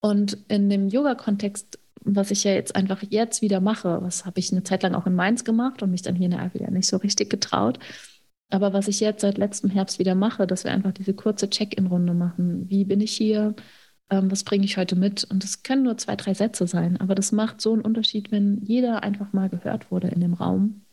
Und 0.01 0.38
in 0.49 0.71
dem 0.71 0.88
Yoga-Kontext, 0.88 1.81
was 2.03 2.31
ich 2.31 2.45
ja 2.45 2.53
jetzt 2.53 2.77
einfach 2.77 3.03
jetzt 3.11 3.43
wieder 3.43 3.61
mache, 3.61 4.01
was 4.01 4.25
habe 4.25 4.38
ich 4.38 4.53
eine 4.53 4.62
Zeit 4.62 4.85
lang 4.85 4.95
auch 4.95 5.07
in 5.07 5.14
Mainz 5.14 5.45
gemacht 5.45 5.83
und 5.83 5.90
mich 5.90 6.03
dann 6.03 6.14
hier 6.14 6.27
in 6.27 6.31
der 6.31 6.43
Eifel 6.43 6.62
ja 6.62 6.71
nicht 6.71 6.87
so 6.87 6.97
richtig 6.97 7.29
getraut, 7.29 7.81
aber 8.50 8.72
was 8.72 8.88
ich 8.88 9.00
jetzt 9.00 9.22
seit 9.22 9.38
letztem 9.38 9.70
Herbst 9.70 9.98
wieder 9.98 10.14
mache, 10.14 10.46
dass 10.46 10.64
wir 10.64 10.72
einfach 10.72 10.92
diese 10.92 11.14
kurze 11.14 11.48
Check-in-Runde 11.48 12.14
machen. 12.14 12.68
Wie 12.68 12.84
bin 12.84 13.00
ich 13.00 13.12
hier? 13.12 13.54
Ähm, 14.10 14.30
was 14.30 14.44
bringe 14.44 14.64
ich 14.64 14.76
heute 14.76 14.96
mit? 14.96 15.24
Und 15.24 15.44
es 15.44 15.62
können 15.62 15.84
nur 15.84 15.96
zwei, 15.96 16.16
drei 16.16 16.34
Sätze 16.34 16.66
sein, 16.66 16.96
aber 16.98 17.14
das 17.14 17.32
macht 17.32 17.60
so 17.60 17.72
einen 17.72 17.82
Unterschied, 17.82 18.32
wenn 18.32 18.60
jeder 18.62 19.02
einfach 19.04 19.32
mal 19.32 19.48
gehört 19.48 19.90
wurde 19.90 20.08
in 20.08 20.20
dem 20.20 20.34
Raum. 20.34 20.84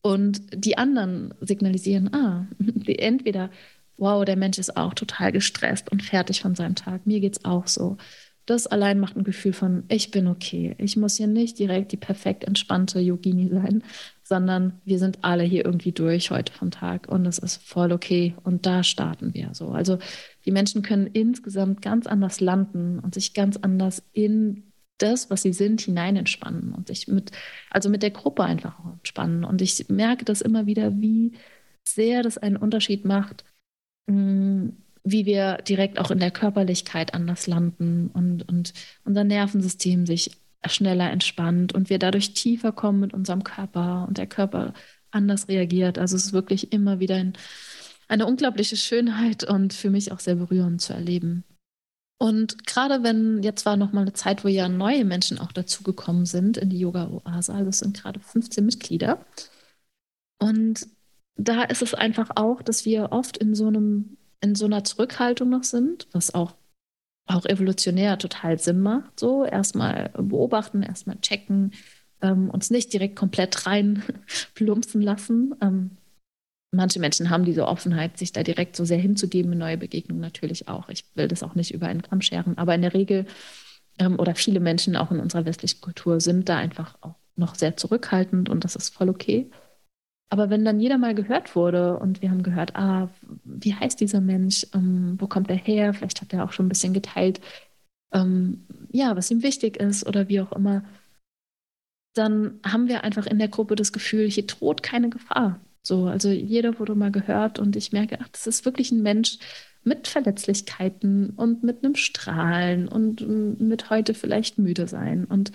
Und 0.00 0.42
die 0.52 0.78
anderen 0.78 1.34
signalisieren, 1.40 2.12
ah, 2.14 2.46
entweder, 2.86 3.50
wow, 3.96 4.24
der 4.24 4.36
Mensch 4.36 4.58
ist 4.58 4.76
auch 4.76 4.94
total 4.94 5.32
gestresst 5.32 5.90
und 5.90 6.02
fertig 6.02 6.40
von 6.40 6.54
seinem 6.54 6.74
Tag. 6.74 7.06
Mir 7.06 7.20
geht 7.20 7.38
es 7.38 7.44
auch 7.44 7.66
so. 7.66 7.96
Das 8.46 8.66
allein 8.66 8.98
macht 8.98 9.16
ein 9.16 9.22
Gefühl 9.22 9.52
von, 9.52 9.84
ich 9.88 10.10
bin 10.10 10.26
okay. 10.26 10.74
Ich 10.78 10.96
muss 10.96 11.16
hier 11.16 11.28
nicht 11.28 11.58
direkt 11.60 11.92
die 11.92 11.96
perfekt 11.96 12.42
entspannte 12.42 12.98
Yogini 12.98 13.48
sein, 13.48 13.84
sondern 14.32 14.80
wir 14.86 14.98
sind 14.98 15.18
alle 15.20 15.42
hier 15.42 15.66
irgendwie 15.66 15.92
durch 15.92 16.30
heute 16.30 16.54
vom 16.54 16.70
Tag 16.70 17.06
und 17.06 17.26
es 17.26 17.38
ist 17.38 17.62
voll 17.62 17.92
okay 17.92 18.34
und 18.44 18.64
da 18.64 18.82
starten 18.82 19.34
wir 19.34 19.52
so. 19.52 19.72
Also 19.72 19.98
die 20.46 20.52
Menschen 20.52 20.80
können 20.80 21.06
insgesamt 21.06 21.82
ganz 21.82 22.06
anders 22.06 22.40
landen 22.40 22.98
und 22.98 23.12
sich 23.12 23.34
ganz 23.34 23.58
anders 23.58 24.02
in 24.14 24.72
das, 24.96 25.28
was 25.28 25.42
sie 25.42 25.52
sind, 25.52 25.82
hinein 25.82 26.16
entspannen 26.16 26.72
und 26.72 26.86
sich 26.86 27.08
mit, 27.08 27.32
also 27.68 27.90
mit 27.90 28.02
der 28.02 28.10
Gruppe 28.10 28.44
einfach 28.44 28.78
entspannen. 28.90 29.44
Und 29.44 29.60
ich 29.60 29.90
merke 29.90 30.24
das 30.24 30.40
immer 30.40 30.64
wieder, 30.64 30.98
wie 30.98 31.32
sehr 31.86 32.22
das 32.22 32.38
einen 32.38 32.56
Unterschied 32.56 33.04
macht, 33.04 33.44
mm, 34.06 34.68
wie 35.04 35.26
wir 35.26 35.58
direkt 35.58 35.98
auch 35.98 36.10
in 36.10 36.20
der 36.20 36.30
Körperlichkeit 36.30 37.12
anders 37.12 37.46
landen 37.46 38.08
und, 38.14 38.48
und 38.48 38.72
unser 39.04 39.24
Nervensystem 39.24 40.06
sich 40.06 40.30
schneller 40.68 41.10
entspannt 41.10 41.72
und 41.72 41.90
wir 41.90 41.98
dadurch 41.98 42.34
tiefer 42.34 42.72
kommen 42.72 43.00
mit 43.00 43.12
unserem 43.12 43.44
Körper 43.44 44.06
und 44.08 44.18
der 44.18 44.26
Körper 44.26 44.74
anders 45.10 45.48
reagiert. 45.48 45.98
Also 45.98 46.16
es 46.16 46.26
ist 46.26 46.32
wirklich 46.32 46.72
immer 46.72 47.00
wieder 47.00 47.16
ein, 47.16 47.34
eine 48.08 48.26
unglaubliche 48.26 48.76
Schönheit 48.76 49.44
und 49.44 49.72
für 49.72 49.90
mich 49.90 50.12
auch 50.12 50.20
sehr 50.20 50.36
berührend 50.36 50.80
zu 50.80 50.92
erleben. 50.92 51.44
Und 52.18 52.66
gerade 52.66 53.02
wenn 53.02 53.42
jetzt 53.42 53.66
war 53.66 53.76
noch 53.76 53.92
mal 53.92 54.02
eine 54.02 54.12
Zeit, 54.12 54.44
wo 54.44 54.48
ja 54.48 54.68
neue 54.68 55.04
Menschen 55.04 55.38
auch 55.38 55.50
dazugekommen 55.50 56.24
sind 56.24 56.56
in 56.56 56.70
die 56.70 56.78
Yoga-Oase, 56.78 57.52
also 57.52 57.68
es 57.68 57.80
sind 57.80 58.00
gerade 58.00 58.20
15 58.20 58.64
Mitglieder. 58.64 59.24
Und 60.38 60.86
da 61.36 61.64
ist 61.64 61.82
es 61.82 61.94
einfach 61.94 62.30
auch, 62.36 62.62
dass 62.62 62.84
wir 62.84 63.10
oft 63.10 63.38
in 63.38 63.54
so 63.54 63.66
einem 63.66 64.16
in 64.40 64.54
so 64.56 64.66
einer 64.66 64.84
Zurückhaltung 64.84 65.48
noch 65.48 65.62
sind, 65.64 66.08
was 66.12 66.34
auch 66.34 66.54
auch 67.26 67.46
evolutionär 67.46 68.18
total 68.18 68.58
Sinn 68.58 68.80
macht. 68.80 69.18
So 69.20 69.44
erstmal 69.44 70.10
beobachten, 70.16 70.82
erstmal 70.82 71.20
checken, 71.20 71.72
ähm, 72.20 72.50
uns 72.50 72.70
nicht 72.70 72.92
direkt 72.92 73.16
komplett 73.16 73.66
rein 73.66 74.02
plumpsen 74.54 75.02
lassen. 75.02 75.54
Ähm, 75.60 75.92
manche 76.72 77.00
Menschen 77.00 77.30
haben 77.30 77.44
diese 77.44 77.66
Offenheit, 77.66 78.18
sich 78.18 78.32
da 78.32 78.42
direkt 78.42 78.76
so 78.76 78.84
sehr 78.84 78.98
hinzugeben, 78.98 79.52
in 79.52 79.58
neue 79.58 79.78
Begegnungen 79.78 80.20
natürlich 80.20 80.68
auch. 80.68 80.88
Ich 80.88 81.04
will 81.14 81.28
das 81.28 81.42
auch 81.42 81.54
nicht 81.54 81.72
über 81.72 81.86
einen 81.86 82.02
Kamm 82.02 82.22
scheren, 82.22 82.58
aber 82.58 82.74
in 82.74 82.82
der 82.82 82.94
Regel 82.94 83.26
ähm, 83.98 84.18
oder 84.18 84.34
viele 84.34 84.60
Menschen 84.60 84.96
auch 84.96 85.10
in 85.10 85.20
unserer 85.20 85.44
westlichen 85.44 85.80
Kultur 85.80 86.20
sind 86.20 86.48
da 86.48 86.56
einfach 86.56 86.96
auch 87.00 87.14
noch 87.36 87.54
sehr 87.54 87.76
zurückhaltend 87.76 88.48
und 88.48 88.64
das 88.64 88.76
ist 88.76 88.94
voll 88.94 89.08
okay. 89.08 89.50
Aber 90.32 90.48
wenn 90.48 90.64
dann 90.64 90.80
jeder 90.80 90.96
mal 90.96 91.14
gehört 91.14 91.54
wurde 91.54 91.98
und 91.98 92.22
wir 92.22 92.30
haben 92.30 92.42
gehört, 92.42 92.74
ah, 92.74 93.10
wie 93.44 93.74
heißt 93.74 94.00
dieser 94.00 94.22
Mensch, 94.22 94.66
ähm, 94.72 95.16
wo 95.18 95.26
kommt 95.26 95.50
er 95.50 95.56
her, 95.56 95.92
vielleicht 95.92 96.22
hat 96.22 96.32
er 96.32 96.44
auch 96.44 96.52
schon 96.52 96.64
ein 96.64 96.70
bisschen 96.70 96.94
geteilt, 96.94 97.42
ähm, 98.14 98.66
ja, 98.90 99.14
was 99.14 99.30
ihm 99.30 99.42
wichtig 99.42 99.76
ist 99.76 100.06
oder 100.06 100.30
wie 100.30 100.40
auch 100.40 100.52
immer, 100.52 100.84
dann 102.14 102.60
haben 102.64 102.88
wir 102.88 103.04
einfach 103.04 103.26
in 103.26 103.38
der 103.38 103.48
Gruppe 103.48 103.76
das 103.76 103.92
Gefühl, 103.92 104.30
hier 104.30 104.46
droht 104.46 104.82
keine 104.82 105.10
Gefahr. 105.10 105.60
So, 105.82 106.06
also 106.06 106.30
jeder 106.30 106.78
wurde 106.78 106.94
mal 106.94 107.12
gehört 107.12 107.58
und 107.58 107.76
ich 107.76 107.92
merke, 107.92 108.18
ach, 108.22 108.28
das 108.28 108.46
ist 108.46 108.64
wirklich 108.64 108.90
ein 108.90 109.02
Mensch, 109.02 109.38
mit 109.84 110.08
Verletzlichkeiten 110.08 111.30
und 111.30 111.62
mit 111.62 111.84
einem 111.84 111.94
Strahlen 111.94 112.88
und 112.88 113.20
mit 113.60 113.90
heute 113.90 114.14
vielleicht 114.14 114.56
müde 114.56 114.88
sein. 114.88 115.26
Und 115.26 115.52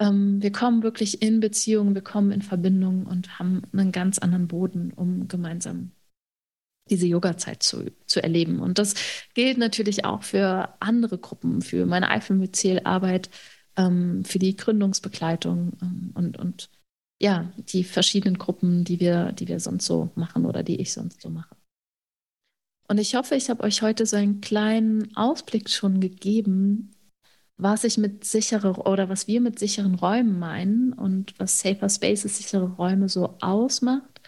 ähm, 0.00 0.42
wir 0.42 0.52
kommen 0.52 0.82
wirklich 0.82 1.22
in 1.22 1.40
Beziehungen, 1.40 1.94
wir 1.94 2.02
kommen 2.02 2.32
in 2.32 2.42
Verbindung 2.42 3.06
und 3.06 3.38
haben 3.38 3.62
einen 3.72 3.92
ganz 3.92 4.18
anderen 4.18 4.48
Boden, 4.48 4.92
um 4.92 5.28
gemeinsam 5.28 5.92
diese 6.90 7.06
Yoga-Zeit 7.06 7.62
zu, 7.62 7.90
zu 8.06 8.22
erleben. 8.22 8.60
Und 8.60 8.78
das 8.78 8.94
gilt 9.34 9.58
natürlich 9.58 10.04
auch 10.04 10.22
für 10.22 10.74
andere 10.80 11.18
Gruppen, 11.18 11.62
für 11.62 11.86
meine 11.86 12.10
Eiffelmyzel-Arbeit, 12.10 13.30
ähm, 13.76 14.24
für 14.24 14.38
die 14.38 14.56
Gründungsbegleitung 14.56 15.72
ähm, 15.80 16.10
und, 16.14 16.38
und 16.38 16.70
ja, 17.22 17.52
die 17.56 17.84
verschiedenen 17.84 18.38
Gruppen, 18.38 18.84
die 18.84 19.00
wir, 19.00 19.32
die 19.32 19.48
wir 19.48 19.60
sonst 19.60 19.86
so 19.86 20.10
machen 20.14 20.44
oder 20.44 20.62
die 20.62 20.80
ich 20.80 20.92
sonst 20.92 21.22
so 21.22 21.30
mache. 21.30 21.56
Und 22.86 22.98
ich 22.98 23.14
hoffe, 23.14 23.34
ich 23.34 23.48
habe 23.48 23.62
euch 23.62 23.80
heute 23.80 24.04
so 24.04 24.16
einen 24.16 24.42
kleinen 24.42 25.16
Ausblick 25.16 25.70
schon 25.70 26.00
gegeben, 26.00 26.94
was 27.56 27.84
ich 27.84 27.98
mit 27.98 28.24
sichere 28.24 28.72
oder 28.72 29.08
was 29.08 29.28
wir 29.28 29.40
mit 29.40 29.58
sicheren 29.58 29.94
Räumen 29.94 30.38
meinen 30.38 30.92
und 30.92 31.38
was 31.38 31.60
Safer 31.60 31.88
Spaces, 31.88 32.36
sichere 32.38 32.66
Räume 32.76 33.08
so 33.08 33.36
ausmacht. 33.40 34.20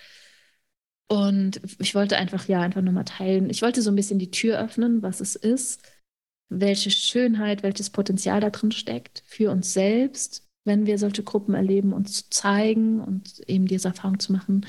Und 1.08 1.60
ich 1.78 1.94
wollte 1.94 2.16
einfach, 2.16 2.48
ja, 2.48 2.60
einfach 2.60 2.82
nochmal 2.82 3.04
teilen. 3.04 3.48
Ich 3.50 3.62
wollte 3.62 3.82
so 3.82 3.90
ein 3.90 3.96
bisschen 3.96 4.18
die 4.18 4.30
Tür 4.30 4.58
öffnen, 4.58 5.02
was 5.02 5.20
es 5.20 5.36
ist, 5.36 5.82
welche 6.48 6.90
Schönheit, 6.90 7.62
welches 7.62 7.90
Potenzial 7.90 8.40
da 8.40 8.50
drin 8.50 8.72
steckt 8.72 9.22
für 9.26 9.50
uns 9.50 9.72
selbst, 9.72 10.48
wenn 10.64 10.86
wir 10.86 10.98
solche 10.98 11.22
Gruppen 11.22 11.54
erleben, 11.54 11.92
uns 11.92 12.14
zu 12.14 12.30
zeigen 12.30 13.00
und 13.00 13.40
eben 13.48 13.66
diese 13.66 13.88
Erfahrung 13.88 14.18
zu 14.18 14.32
machen. 14.32 14.66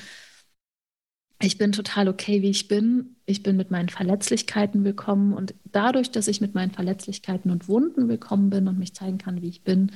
Ich 1.39 1.57
bin 1.57 1.71
total 1.71 2.07
okay, 2.07 2.41
wie 2.41 2.49
ich 2.49 2.67
bin. 2.67 3.15
Ich 3.25 3.43
bin 3.43 3.57
mit 3.57 3.69
meinen 3.69 3.89
Verletzlichkeiten 3.89 4.83
willkommen 4.83 5.33
und 5.33 5.53
dadurch, 5.65 6.09
dass 6.11 6.27
ich 6.27 6.41
mit 6.41 6.55
meinen 6.55 6.71
Verletzlichkeiten 6.71 7.51
und 7.51 7.67
Wunden 7.67 8.07
willkommen 8.09 8.49
bin 8.49 8.67
und 8.67 8.79
mich 8.79 8.95
zeigen 8.95 9.19
kann, 9.19 9.41
wie 9.41 9.49
ich 9.49 9.63
bin, 9.63 9.91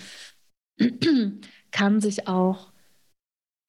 kann 1.71 1.99
sich 2.01 2.27
auch 2.27 2.71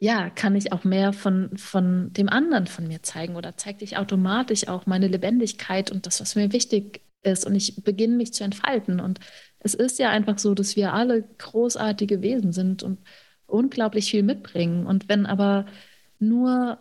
ja, 0.03 0.31
kann 0.31 0.57
ich 0.57 0.73
auch 0.73 0.83
mehr 0.83 1.13
von, 1.13 1.57
von 1.57 2.13
dem 2.13 2.29
anderen 2.29 2.67
von 2.67 2.89
mir 2.89 3.05
zeigen 3.05 3.37
oder 3.37 3.57
zeigt 3.57 3.83
ich 3.83 3.99
automatisch 3.99 4.67
auch 4.67 4.85
meine 4.85 5.07
Lebendigkeit 5.07 5.93
und 5.93 6.07
das, 6.07 6.21
was 6.21 6.35
mir 6.35 6.53
wichtig 6.53 7.03
ist 7.23 7.47
und 7.47 7.55
ich 7.55 7.85
beginne 7.85 8.17
mich 8.17 8.33
zu 8.35 8.43
entfalten. 8.43 8.99
Und 8.99 9.21
es 9.61 9.75
ist 9.75 10.01
ja 10.01 10.11
einfach 10.11 10.39
so, 10.39 10.55
dass 10.55 10.75
wir 10.75 10.93
alle 10.93 11.23
großartige 11.23 12.21
Wesen 12.21 12.53
sind 12.53 12.83
und 12.83 12.99
unglaublich 13.47 14.11
viel 14.11 14.25
mitbringen. 14.25 14.87
Und 14.87 15.09
wenn 15.09 15.25
aber 15.25 15.67
nur 16.19 16.79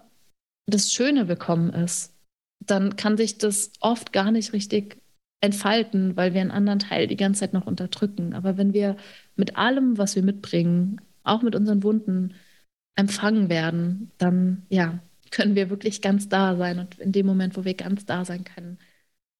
das 0.66 0.94
Schöne 0.94 1.28
willkommen 1.28 1.72
ist, 1.74 2.14
dann 2.60 2.96
kann 2.96 3.18
sich 3.18 3.38
das 3.38 3.72
oft 3.80 4.14
gar 4.14 4.32
nicht 4.32 4.54
richtig 4.54 5.02
entfalten, 5.42 6.16
weil 6.16 6.34
wir 6.34 6.42
einen 6.42 6.52
anderen 6.52 6.80
Teil 6.80 7.08
die 7.08 7.16
ganze 7.16 7.42
Zeit 7.42 7.54
noch 7.54 7.66
unterdrücken. 7.66 8.34
Aber 8.34 8.58
wenn 8.58 8.74
wir 8.74 8.96
mit 9.36 9.58
allem, 9.58 9.98
was 9.98 10.16
wir 10.16 10.24
mitbringen, 10.24 11.02
auch 11.24 11.42
mit 11.42 11.56
unseren 11.56 11.84
Wunden, 11.84 12.36
empfangen 12.96 13.50
werden, 13.50 14.12
dann 14.18 14.66
ja, 14.70 15.00
können 15.32 15.56
wir 15.56 15.70
wirklich 15.70 16.02
ganz 16.02 16.30
da 16.30 16.56
sein. 16.56 16.80
Und 16.80 17.00
in 17.00 17.12
dem 17.12 17.26
Moment, 17.26 17.58
wo 17.58 17.66
wir 17.66 17.74
ganz 17.74 18.06
da 18.06 18.26
sein 18.26 18.44
können, 18.44 18.78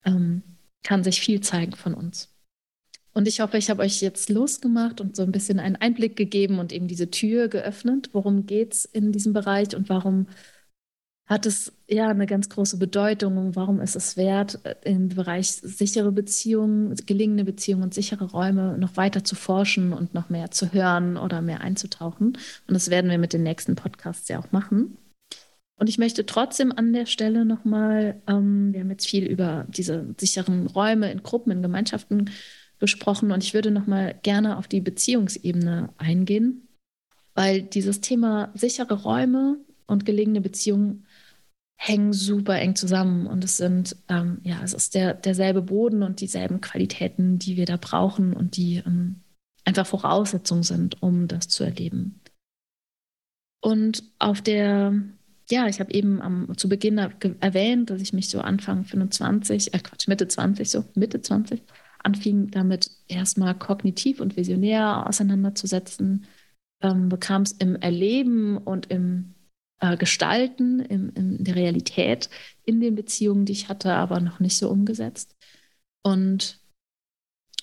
ähm, 0.06 0.42
kann 0.84 1.04
sich 1.04 1.22
viel 1.22 1.42
zeigen 1.42 1.74
von 1.74 1.94
uns. 1.94 2.30
Und 3.14 3.28
ich 3.28 3.42
hoffe, 3.42 3.58
ich 3.58 3.70
habe 3.70 3.84
euch 3.84 4.02
jetzt 4.02 4.30
losgemacht 4.30 5.02
und 5.02 5.16
so 5.16 5.24
ein 5.24 5.34
bisschen 5.34 5.60
einen 5.60 5.76
Einblick 5.76 6.16
gegeben 6.16 6.60
und 6.60 6.72
eben 6.72 6.88
diese 6.88 7.12
Tür 7.12 7.50
geöffnet. 7.50 8.10
Worum 8.14 8.46
geht 8.46 8.74
es 8.74 8.86
in 8.86 9.12
diesem 9.12 9.34
Bereich 9.34 9.76
und 9.76 9.90
warum 9.90 10.28
hat 11.32 11.46
es 11.46 11.72
ja 11.88 12.10
eine 12.10 12.26
ganz 12.26 12.50
große 12.50 12.78
Bedeutung 12.78 13.38
und 13.38 13.56
warum 13.56 13.80
ist 13.80 13.96
es 13.96 14.18
wert, 14.18 14.60
äh, 14.66 14.76
im 14.84 15.08
Bereich 15.08 15.50
sichere 15.50 16.12
Beziehungen, 16.12 16.94
gelingende 17.06 17.46
Beziehungen 17.46 17.84
und 17.84 17.94
sichere 17.94 18.26
Räume 18.26 18.78
noch 18.78 18.98
weiter 18.98 19.24
zu 19.24 19.36
forschen 19.36 19.94
und 19.94 20.14
noch 20.14 20.30
mehr 20.30 20.52
zu 20.52 20.74
hören 20.74 21.16
oder 21.16 21.42
mehr 21.42 21.62
einzutauchen. 21.62 22.38
Und 22.68 22.74
das 22.74 22.90
werden 22.90 23.10
wir 23.10 23.18
mit 23.18 23.32
den 23.32 23.44
nächsten 23.44 23.76
Podcasts 23.76 24.28
ja 24.28 24.40
auch 24.40 24.52
machen. 24.52 24.98
Und 25.80 25.88
ich 25.88 25.98
möchte 25.98 26.26
trotzdem 26.26 26.74
an 26.74 26.92
der 26.92 27.06
Stelle 27.06 27.46
nochmal, 27.46 28.22
ähm, 28.28 28.74
wir 28.74 28.82
haben 28.82 28.92
jetzt 28.92 29.08
viel 29.08 29.26
über 29.26 29.66
diese 29.70 30.14
sicheren 30.20 30.68
Räume 30.68 31.14
in 31.14 31.24
Gruppen, 31.24 31.52
in 31.54 31.62
Gemeinschaften 31.62 32.30
gesprochen 32.78 33.32
und 33.32 33.42
ich 33.42 33.54
würde 33.54 33.72
nochmal 33.72 34.20
gerne 34.22 34.58
auf 34.58 34.68
die 34.68 34.82
Beziehungsebene 34.82 35.94
eingehen, 35.98 36.68
weil 37.36 37.62
dieses 37.62 38.02
Thema 38.02 38.52
sichere 38.54 38.96
Räume 38.96 39.60
und 39.92 40.06
gelegene 40.06 40.42
Beziehungen 40.42 41.06
hängen 41.84 42.14
super 42.14 42.60
eng 42.60 42.76
zusammen 42.76 43.26
und 43.26 43.44
es 43.44 43.58
sind, 43.58 43.96
ähm, 44.08 44.38
ja, 44.44 44.62
es 44.64 44.76
ist 44.76 44.94
der, 44.94 45.16
derselbe 45.16 45.64
Boden 45.64 46.04
und 46.04 46.22
dieselben 46.22 46.62
Qualitäten, 46.62 47.40
die 47.40 47.58
wir 47.58 47.66
da 47.66 47.78
brauchen 47.78 48.34
und 48.34 48.56
die 48.56 48.84
ähm, 48.86 49.22
einfach 49.66 49.88
Voraussetzungen 49.88 50.62
sind, 50.62 51.02
um 51.02 51.28
das 51.28 51.48
zu 51.48 51.64
erleben. 51.64 52.22
Und 53.64 54.04
auf 54.20 54.44
der, 54.44 54.94
ja, 55.50 55.66
ich 55.68 55.80
habe 55.80 55.92
eben 55.92 56.22
am, 56.22 56.56
zu 56.56 56.70
Beginn 56.70 57.00
erwähnt, 57.00 57.90
dass 57.90 58.00
ich 58.00 58.14
mich 58.14 58.30
so 58.30 58.42
Anfang 58.42 58.84
25, 58.84 59.74
äh 59.74 59.80
Quatsch, 59.80 60.08
Mitte 60.08 60.28
20, 60.28 60.70
so 60.70 60.86
Mitte 60.94 61.20
20, 61.20 61.64
anfing 62.04 62.52
damit 62.52 62.92
erstmal 63.08 63.56
kognitiv 63.56 64.20
und 64.20 64.38
visionär 64.38 65.08
auseinanderzusetzen, 65.08 66.26
ähm, 66.84 67.10
bekam 67.10 67.42
es 67.42 67.54
im 67.54 67.76
Erleben 67.76 68.58
und 68.60 68.92
im 68.92 69.34
äh, 69.82 69.98
gestalten 69.98 70.80
in, 70.80 71.10
in 71.10 71.44
der 71.44 71.56
Realität 71.56 72.30
in 72.64 72.80
den 72.80 72.96
Beziehungen, 72.96 73.46
die 73.46 73.54
ich 73.54 73.68
hatte, 73.68 73.94
aber 73.94 74.20
noch 74.22 74.40
nicht 74.40 74.58
so 74.58 74.70
umgesetzt. 74.70 75.36
Und 76.04 76.60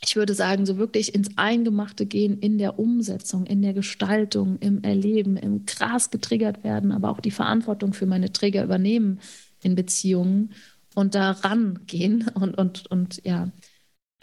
ich 0.04 0.16
würde 0.16 0.34
sagen, 0.34 0.66
so 0.66 0.78
wirklich 0.78 1.14
ins 1.14 1.36
Eingemachte 1.36 2.06
gehen 2.06 2.38
in 2.38 2.58
der 2.58 2.78
Umsetzung, 2.78 3.46
in 3.46 3.62
der 3.62 3.72
Gestaltung, 3.74 4.58
im 4.60 4.82
Erleben, 4.82 5.36
im 5.36 5.64
Gras 5.66 6.10
getriggert 6.10 6.62
werden, 6.62 6.92
aber 6.92 7.10
auch 7.10 7.20
die 7.20 7.30
Verantwortung 7.30 7.92
für 7.92 8.06
meine 8.06 8.32
Träger 8.32 8.62
übernehmen 8.62 9.20
in 9.62 9.74
Beziehungen 9.74 10.52
und 10.94 11.14
daran 11.14 11.80
gehen 11.86 12.28
und, 12.34 12.56
und, 12.56 12.86
und 12.88 13.24
ja, 13.24 13.50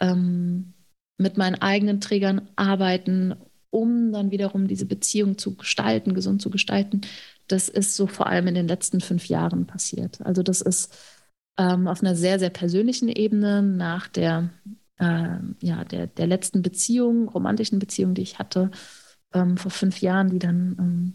ähm, 0.00 0.74
mit 1.18 1.36
meinen 1.36 1.56
eigenen 1.56 2.00
Trägern 2.00 2.48
arbeiten, 2.56 3.36
um 3.70 4.12
dann 4.12 4.30
wiederum 4.30 4.68
diese 4.68 4.86
Beziehung 4.86 5.38
zu 5.38 5.56
gestalten, 5.56 6.14
gesund 6.14 6.42
zu 6.42 6.50
gestalten, 6.50 7.02
das 7.48 7.68
ist 7.68 7.96
so 7.96 8.06
vor 8.06 8.26
allem 8.26 8.46
in 8.48 8.54
den 8.54 8.68
letzten 8.68 9.00
fünf 9.00 9.26
Jahren 9.28 9.66
passiert. 9.66 10.20
Also 10.22 10.42
das 10.42 10.60
ist 10.60 10.94
ähm, 11.58 11.86
auf 11.88 12.02
einer 12.02 12.14
sehr, 12.14 12.38
sehr 12.38 12.50
persönlichen 12.50 13.08
Ebene 13.08 13.62
nach 13.62 14.08
der, 14.08 14.50
äh, 14.98 15.38
ja, 15.60 15.84
der, 15.84 16.06
der 16.08 16.26
letzten 16.26 16.62
Beziehung, 16.62 17.28
romantischen 17.28 17.78
Beziehung, 17.78 18.14
die 18.14 18.22
ich 18.22 18.38
hatte 18.38 18.70
ähm, 19.32 19.56
vor 19.56 19.70
fünf 19.70 20.00
Jahren, 20.00 20.30
die 20.30 20.38
dann 20.38 20.76
ähm, 20.78 21.12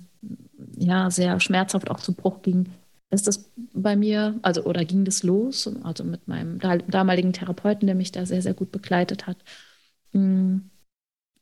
ja 0.77 1.09
sehr 1.09 1.39
schmerzhaft 1.39 1.89
auch 1.89 1.99
zu 1.99 2.13
Bruch 2.13 2.41
ging, 2.41 2.69
ist 3.11 3.27
das 3.27 3.51
bei 3.73 3.95
mir, 3.95 4.39
also 4.41 4.63
oder 4.63 4.85
ging 4.85 5.05
das 5.05 5.23
los, 5.23 5.69
also 5.83 6.03
mit 6.03 6.27
meinem 6.27 6.59
damaligen 6.59 7.33
Therapeuten, 7.33 7.85
der 7.85 7.95
mich 7.95 8.11
da 8.11 8.25
sehr, 8.25 8.41
sehr 8.41 8.53
gut 8.53 8.71
begleitet 8.71 9.27
hat. 9.27 9.37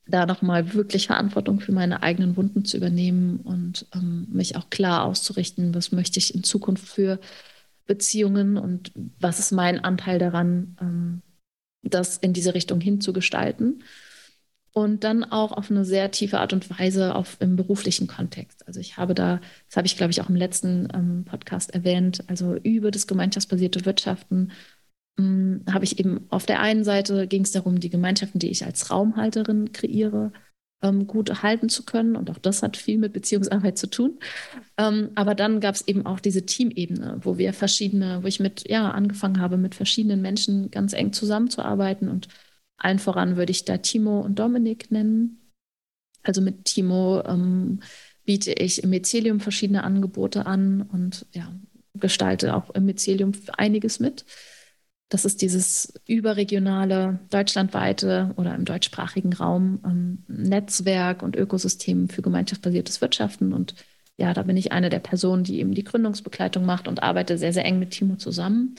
Da 0.09 0.25
nochmal 0.25 0.73
wirklich 0.73 1.07
Verantwortung 1.07 1.59
für 1.59 1.71
meine 1.71 2.01
eigenen 2.01 2.35
Wunden 2.35 2.65
zu 2.65 2.77
übernehmen 2.77 3.39
und 3.43 3.85
ähm, 3.93 4.27
mich 4.31 4.55
auch 4.55 4.69
klar 4.69 5.05
auszurichten, 5.05 5.75
was 5.75 5.91
möchte 5.91 6.19
ich 6.19 6.33
in 6.33 6.43
Zukunft 6.43 6.87
für 6.87 7.19
Beziehungen 7.85 8.57
und 8.57 8.91
was 9.19 9.39
ist 9.39 9.51
mein 9.51 9.83
Anteil 9.83 10.19
daran, 10.19 10.77
ähm, 10.81 11.21
das 11.83 12.17
in 12.17 12.33
diese 12.33 12.53
Richtung 12.53 12.81
hinzugestalten. 12.81 13.83
Und 14.71 15.03
dann 15.03 15.23
auch 15.23 15.51
auf 15.51 15.71
eine 15.71 15.83
sehr 15.83 16.11
tiefe 16.11 16.39
Art 16.39 16.53
und 16.53 16.69
Weise 16.69 17.15
auf, 17.15 17.37
im 17.39 17.55
beruflichen 17.55 18.05
Kontext. 18.07 18.67
Also 18.67 18.79
ich 18.79 18.97
habe 18.97 19.15
da, 19.15 19.41
das 19.67 19.77
habe 19.77 19.87
ich, 19.87 19.97
glaube 19.97 20.11
ich, 20.11 20.21
auch 20.21 20.29
im 20.29 20.35
letzten 20.35 20.87
ähm, 20.93 21.25
Podcast 21.25 21.73
erwähnt, 21.73 22.23
also 22.27 22.55
über 22.55 22.91
das 22.91 23.07
gemeinschaftsbasierte 23.07 23.85
Wirtschaften 23.85 24.51
habe 25.71 25.86
ich 25.86 25.99
eben 25.99 26.25
auf 26.29 26.45
der 26.45 26.62
einen 26.62 26.84
Seite 26.84 27.27
ging 27.27 27.43
es 27.43 27.51
darum, 27.51 27.79
die 27.79 27.89
Gemeinschaften, 27.89 28.39
die 28.39 28.49
ich 28.49 28.65
als 28.65 28.89
Raumhalterin 28.89 29.71
kreiere, 29.71 30.32
ähm, 30.82 31.08
gut 31.08 31.43
halten 31.43 31.69
zu 31.69 31.84
können. 31.84 32.15
Und 32.15 32.29
auch 32.29 32.38
das 32.38 32.63
hat 32.63 32.77
viel 32.77 32.97
mit 32.97 33.13
Beziehungsarbeit 33.13 33.77
zu 33.77 33.88
tun. 33.88 34.19
Ähm, 34.77 35.10
aber 35.15 35.36
dann 35.36 35.60
gab 35.60 35.75
es 35.75 35.88
eben 35.88 36.05
auch 36.05 36.19
diese 36.19 36.45
Teamebene, 36.45 37.19
wo 37.21 37.38
wir 37.38 37.53
verschiedene, 37.53 38.23
wo 38.23 38.27
ich 38.27 38.39
mit, 38.39 38.69
ja, 38.69 38.91
angefangen 38.91 39.39
habe, 39.39 39.58
mit 39.58 39.75
verschiedenen 39.75 40.21
Menschen 40.21 40.71
ganz 40.71 40.93
eng 40.93 41.13
zusammenzuarbeiten. 41.13 42.08
Und 42.08 42.27
allen 42.77 42.99
voran 42.99 43.36
würde 43.36 43.51
ich 43.51 43.65
da 43.65 43.77
Timo 43.77 44.21
und 44.21 44.39
Dominik 44.39 44.91
nennen. 44.91 45.51
Also 46.23 46.41
mit 46.41 46.65
Timo 46.65 47.23
ähm, 47.25 47.82
biete 48.25 48.53
ich 48.53 48.84
im 48.84 48.89
Mycelium 48.91 49.39
verschiedene 49.39 49.84
Angebote 49.84 50.45
an 50.45 50.82
und 50.82 51.25
ja, 51.34 51.51
gestalte 51.95 52.55
auch 52.55 52.69
im 52.71 52.86
Mycelium 52.86 53.32
einiges 53.58 53.99
mit. 53.99 54.25
Das 55.09 55.25
ist 55.25 55.41
dieses 55.41 55.93
überregionale, 56.07 57.19
deutschlandweite 57.31 58.31
oder 58.37 58.53
im 58.53 58.65
deutschsprachigen 58.65 59.33
Raum 59.33 59.79
ähm, 59.83 60.23
Netzwerk 60.27 61.23
und 61.23 61.35
Ökosystem 61.35 62.09
für 62.09 62.21
gemeinschaftsbasiertes 62.21 63.01
Wirtschaften. 63.01 63.51
Und 63.51 63.73
ja, 64.17 64.33
da 64.33 64.43
bin 64.43 64.55
ich 64.55 64.71
eine 64.71 64.89
der 64.89 64.99
Personen, 64.99 65.43
die 65.43 65.59
eben 65.59 65.73
die 65.73 65.83
Gründungsbegleitung 65.83 66.63
macht 66.63 66.87
und 66.87 67.01
arbeite 67.01 67.39
sehr, 67.39 67.53
sehr 67.53 67.65
eng 67.65 67.79
mit 67.79 67.91
Timo 67.91 68.17
zusammen. 68.17 68.75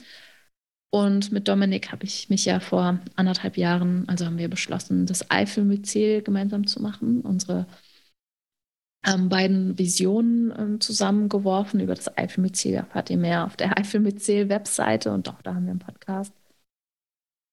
Und 0.89 1.31
mit 1.31 1.47
Dominik 1.47 1.91
habe 1.91 2.05
ich 2.05 2.29
mich 2.29 2.45
ja 2.45 2.59
vor 2.59 2.99
anderthalb 3.15 3.57
Jahren, 3.57 4.07
also 4.07 4.25
haben 4.25 4.37
wir 4.37 4.49
beschlossen, 4.49 5.05
das 5.05 5.31
Eifelmyzel 5.31 6.21
gemeinsam 6.21 6.67
zu 6.67 6.81
machen, 6.81 7.21
unsere 7.21 7.65
ähm, 9.05 9.29
beiden 9.29 9.77
Visionen 9.77 10.53
ähm, 10.57 10.81
zusammengeworfen. 10.81 11.79
Über 11.79 11.95
das 11.95 12.15
Eifelmyzel 12.17 12.73
erfahrt 12.73 13.09
ihr 13.09 13.17
mehr 13.17 13.45
auf 13.45 13.55
der 13.55 13.77
Eifelmyzel-Webseite 13.77 15.11
und 15.11 15.29
auch 15.29 15.41
da 15.41 15.55
haben 15.55 15.65
wir 15.65 15.71
einen 15.71 15.79
Podcast. 15.79 16.33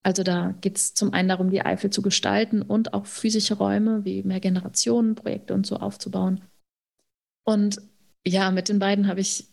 Also 0.03 0.23
da 0.23 0.55
geht 0.61 0.77
es 0.77 0.93
zum 0.93 1.13
einen 1.13 1.29
darum, 1.29 1.49
die 1.49 1.61
Eifel 1.61 1.89
zu 1.89 2.01
gestalten 2.01 2.61
und 2.61 2.93
auch 2.93 3.05
physische 3.05 3.55
Räume 3.55 4.05
wie 4.05 4.23
mehr 4.23 4.39
Generationenprojekte 4.39 5.53
und 5.53 5.65
so 5.65 5.77
aufzubauen. 5.77 6.41
Und 7.43 7.81
ja, 8.25 8.51
mit 8.51 8.69
den 8.69 8.79
beiden 8.79 9.07
habe 9.07 9.19
ich 9.19 9.49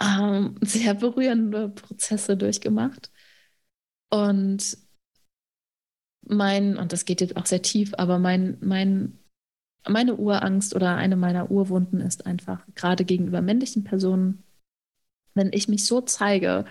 ähm, 0.00 0.56
sehr 0.62 0.94
berührende 0.94 1.68
Prozesse 1.68 2.36
durchgemacht. 2.36 3.10
Und 4.10 4.78
mein, 6.22 6.76
und 6.76 6.92
das 6.92 7.04
geht 7.04 7.20
jetzt 7.20 7.36
auch 7.36 7.46
sehr 7.46 7.62
tief, 7.62 7.94
aber 7.96 8.18
mein, 8.18 8.58
mein, 8.60 9.17
meine 9.88 10.16
Urangst 10.16 10.74
oder 10.74 10.96
eine 10.96 11.16
meiner 11.16 11.50
Urwunden 11.50 12.00
ist 12.00 12.26
einfach, 12.26 12.60
gerade 12.74 13.04
gegenüber 13.04 13.42
männlichen 13.42 13.84
Personen, 13.84 14.44
wenn 15.34 15.50
ich 15.52 15.68
mich 15.68 15.84
so 15.84 16.00
zeige, 16.00 16.64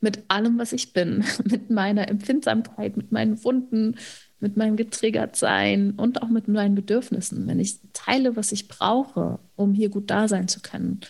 mit 0.00 0.24
allem, 0.28 0.58
was 0.58 0.72
ich 0.72 0.92
bin, 0.92 1.24
mit 1.44 1.70
meiner 1.70 2.08
Empfindsamkeit, 2.08 2.96
mit 2.96 3.10
meinen 3.10 3.42
Wunden, 3.42 3.96
mit 4.38 4.56
meinem 4.56 4.76
Getriggertsein 4.76 5.92
und 5.92 6.22
auch 6.22 6.28
mit 6.28 6.46
meinen 6.48 6.74
Bedürfnissen, 6.74 7.46
wenn 7.48 7.58
ich 7.58 7.80
teile, 7.92 8.36
was 8.36 8.52
ich 8.52 8.68
brauche, 8.68 9.38
um 9.56 9.72
hier 9.72 9.88
gut 9.88 10.10
da 10.10 10.28
sein 10.28 10.48
zu 10.48 10.60
können, 10.60 11.00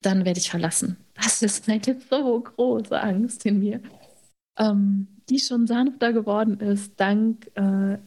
dann 0.00 0.24
werde 0.24 0.40
ich 0.40 0.50
verlassen. 0.50 0.96
Das 1.14 1.42
ist 1.42 1.68
eine 1.68 1.80
so 2.10 2.40
große 2.40 3.00
Angst 3.00 3.46
in 3.46 3.60
mir, 3.60 3.80
ähm, 4.58 5.06
die 5.28 5.38
schon 5.38 5.68
sanfter 5.68 6.12
geworden 6.12 6.58
ist, 6.58 6.98
dank 6.98 7.48
äh, 7.54 7.98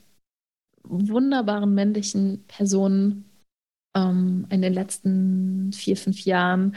wunderbaren 0.90 1.74
männlichen 1.74 2.46
Personen 2.48 3.26
ähm, 3.96 4.48
in 4.50 4.62
den 4.62 4.74
letzten 4.74 5.72
vier, 5.74 5.98
fünf 5.98 6.22
Jahren, 6.22 6.76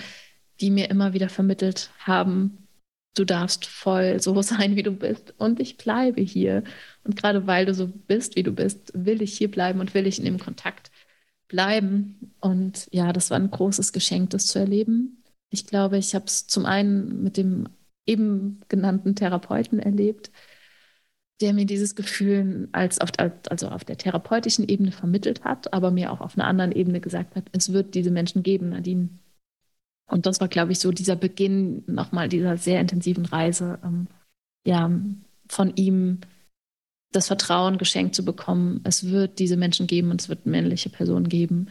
die 0.60 0.70
mir 0.70 0.90
immer 0.90 1.12
wieder 1.14 1.28
vermittelt 1.28 1.90
haben, 1.98 2.68
du 3.14 3.24
darfst 3.24 3.66
voll 3.66 4.20
so 4.20 4.40
sein, 4.42 4.76
wie 4.76 4.82
du 4.82 4.92
bist. 4.92 5.34
Und 5.38 5.60
ich 5.60 5.76
bleibe 5.76 6.20
hier. 6.20 6.64
Und 7.04 7.16
gerade 7.16 7.46
weil 7.46 7.66
du 7.66 7.74
so 7.74 7.88
bist, 7.88 8.36
wie 8.36 8.42
du 8.42 8.52
bist, 8.52 8.92
will 8.94 9.22
ich 9.22 9.36
hier 9.36 9.50
bleiben 9.50 9.80
und 9.80 9.94
will 9.94 10.06
ich 10.06 10.18
in 10.18 10.24
dem 10.24 10.38
Kontakt 10.38 10.90
bleiben. 11.48 12.34
Und 12.40 12.88
ja, 12.92 13.12
das 13.12 13.30
war 13.30 13.38
ein 13.38 13.50
großes 13.50 13.92
Geschenk, 13.92 14.30
das 14.30 14.46
zu 14.46 14.58
erleben. 14.58 15.22
Ich 15.50 15.66
glaube, 15.66 15.98
ich 15.98 16.14
habe 16.14 16.26
es 16.26 16.46
zum 16.46 16.64
einen 16.66 17.22
mit 17.22 17.36
dem 17.36 17.68
eben 18.06 18.60
genannten 18.68 19.14
Therapeuten 19.14 19.78
erlebt, 19.78 20.30
der 21.40 21.55
mir 21.55 21.66
dieses 21.66 21.94
Gefühl 21.94 22.68
als 22.72 23.00
auf, 23.00 23.11
also 23.48 23.68
auf 23.68 23.85
der 23.85 23.96
therapeutischen 23.96 24.68
Ebene 24.68 24.92
vermittelt 24.92 25.44
hat, 25.44 25.72
aber 25.72 25.90
mir 25.90 26.12
auch 26.12 26.20
auf 26.20 26.37
einer 26.37 26.46
anderen 26.46 26.72
Ebene 26.72 27.00
gesagt 27.00 27.37
hat, 27.37 27.44
es 27.53 27.72
wird 27.72 27.94
diese 27.94 28.11
Menschen 28.11 28.42
geben, 28.42 28.70
Nadine. 28.70 29.09
Und 30.07 30.26
das 30.26 30.40
war, 30.40 30.48
glaube 30.48 30.72
ich, 30.72 30.81
so 30.81 30.90
dieser 30.90 31.16
Beginn 31.16 31.85
nochmal 31.87 32.29
dieser 32.29 32.57
sehr 32.57 32.81
intensiven 32.81 33.24
Reise, 33.24 33.79
ähm, 33.85 34.09
ja, 34.66 34.90
von 35.48 35.74
ihm 35.76 36.20
das 37.12 37.26
Vertrauen 37.26 37.79
geschenkt 37.79 38.14
zu 38.14 38.24
bekommen, 38.24 38.81
es 38.85 39.11
wird 39.11 39.38
diese 39.38 39.57
Menschen 39.57 39.87
geben 39.87 40.11
und 40.11 40.20
es 40.20 40.29
wird 40.29 40.46
männliche 40.46 40.90
Personen 40.90 41.29
geben, 41.29 41.68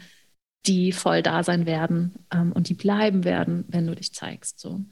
die 0.66 0.92
voll 0.92 1.22
da 1.22 1.44
sein 1.44 1.66
werden 1.66 2.16
ähm, 2.34 2.52
und 2.52 2.70
die 2.70 2.74
bleiben 2.74 3.24
werden, 3.24 3.66
wenn 3.68 3.88
du 3.88 3.96
dich 3.96 4.14
zeigst. 4.14 4.60
So. 4.60 4.84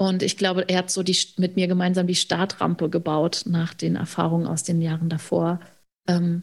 Und 0.00 0.22
ich 0.22 0.38
glaube, 0.38 0.66
er 0.66 0.78
hat 0.78 0.90
so 0.90 1.02
die, 1.02 1.14
mit 1.36 1.56
mir 1.56 1.68
gemeinsam 1.68 2.06
die 2.06 2.14
Startrampe 2.14 2.88
gebaut 2.88 3.42
nach 3.44 3.74
den 3.74 3.96
Erfahrungen 3.96 4.46
aus 4.46 4.64
den 4.64 4.80
Jahren 4.80 5.10
davor. 5.10 5.60
Ähm, 6.08 6.42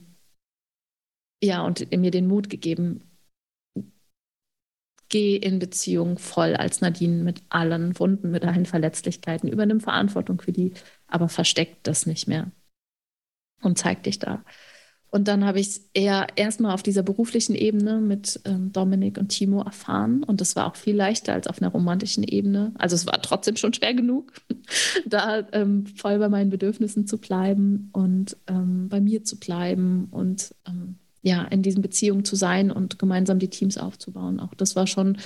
ja, 1.41 1.65
und 1.65 1.91
mir 1.91 2.11
den 2.11 2.27
Mut 2.27 2.51
gegeben, 2.51 3.01
geh 5.09 5.37
in 5.37 5.57
Beziehung 5.57 6.19
voll 6.19 6.55
als 6.55 6.81
Nadine 6.81 7.23
mit 7.23 7.41
allen 7.49 7.97
Wunden, 7.97 8.29
mit 8.29 8.45
allen 8.45 8.67
Verletzlichkeiten, 8.67 9.49
übernimm 9.49 9.81
Verantwortung 9.81 10.39
für 10.39 10.51
die, 10.51 10.73
aber 11.07 11.27
versteckt 11.27 11.87
das 11.87 12.05
nicht 12.05 12.27
mehr 12.27 12.51
und 13.63 13.79
zeig 13.79 14.03
dich 14.03 14.19
da. 14.19 14.45
Und 15.17 15.27
dann 15.27 15.45
habe 15.45 15.59
ich 15.59 15.67
es 15.67 15.89
eher 15.95 16.27
erstmal 16.35 16.75
auf 16.75 16.83
dieser 16.83 17.01
beruflichen 17.01 17.55
Ebene 17.55 17.99
mit 17.99 18.39
ähm, 18.45 18.71
Dominik 18.71 19.17
und 19.17 19.29
Timo 19.29 19.63
erfahren. 19.63 20.23
Und 20.23 20.41
das 20.41 20.55
war 20.55 20.67
auch 20.67 20.75
viel 20.75 20.95
leichter 20.95 21.33
als 21.33 21.47
auf 21.47 21.59
einer 21.59 21.71
romantischen 21.71 22.23
Ebene. 22.23 22.71
Also 22.77 22.95
es 22.95 23.07
war 23.07 23.19
trotzdem 23.19 23.55
schon 23.55 23.73
schwer 23.73 23.95
genug, 23.95 24.31
da 25.07 25.47
ähm, 25.53 25.87
voll 25.87 26.19
bei 26.19 26.29
meinen 26.29 26.51
Bedürfnissen 26.51 27.07
zu 27.07 27.17
bleiben 27.17 27.89
und 27.93 28.37
ähm, 28.45 28.89
bei 28.89 29.01
mir 29.01 29.23
zu 29.23 29.39
bleiben 29.39 30.07
und 30.11 30.53
ähm, 30.67 30.97
ja, 31.23 31.45
in 31.45 31.63
diesen 31.63 31.81
Beziehungen 31.81 32.23
zu 32.23 32.35
sein 32.35 32.69
und 32.69 32.99
gemeinsam 32.99 33.39
die 33.39 33.49
Teams 33.49 33.79
aufzubauen. 33.79 34.39
Auch 34.39 34.53
das 34.53 34.75
war 34.75 34.85
schon 34.85 35.17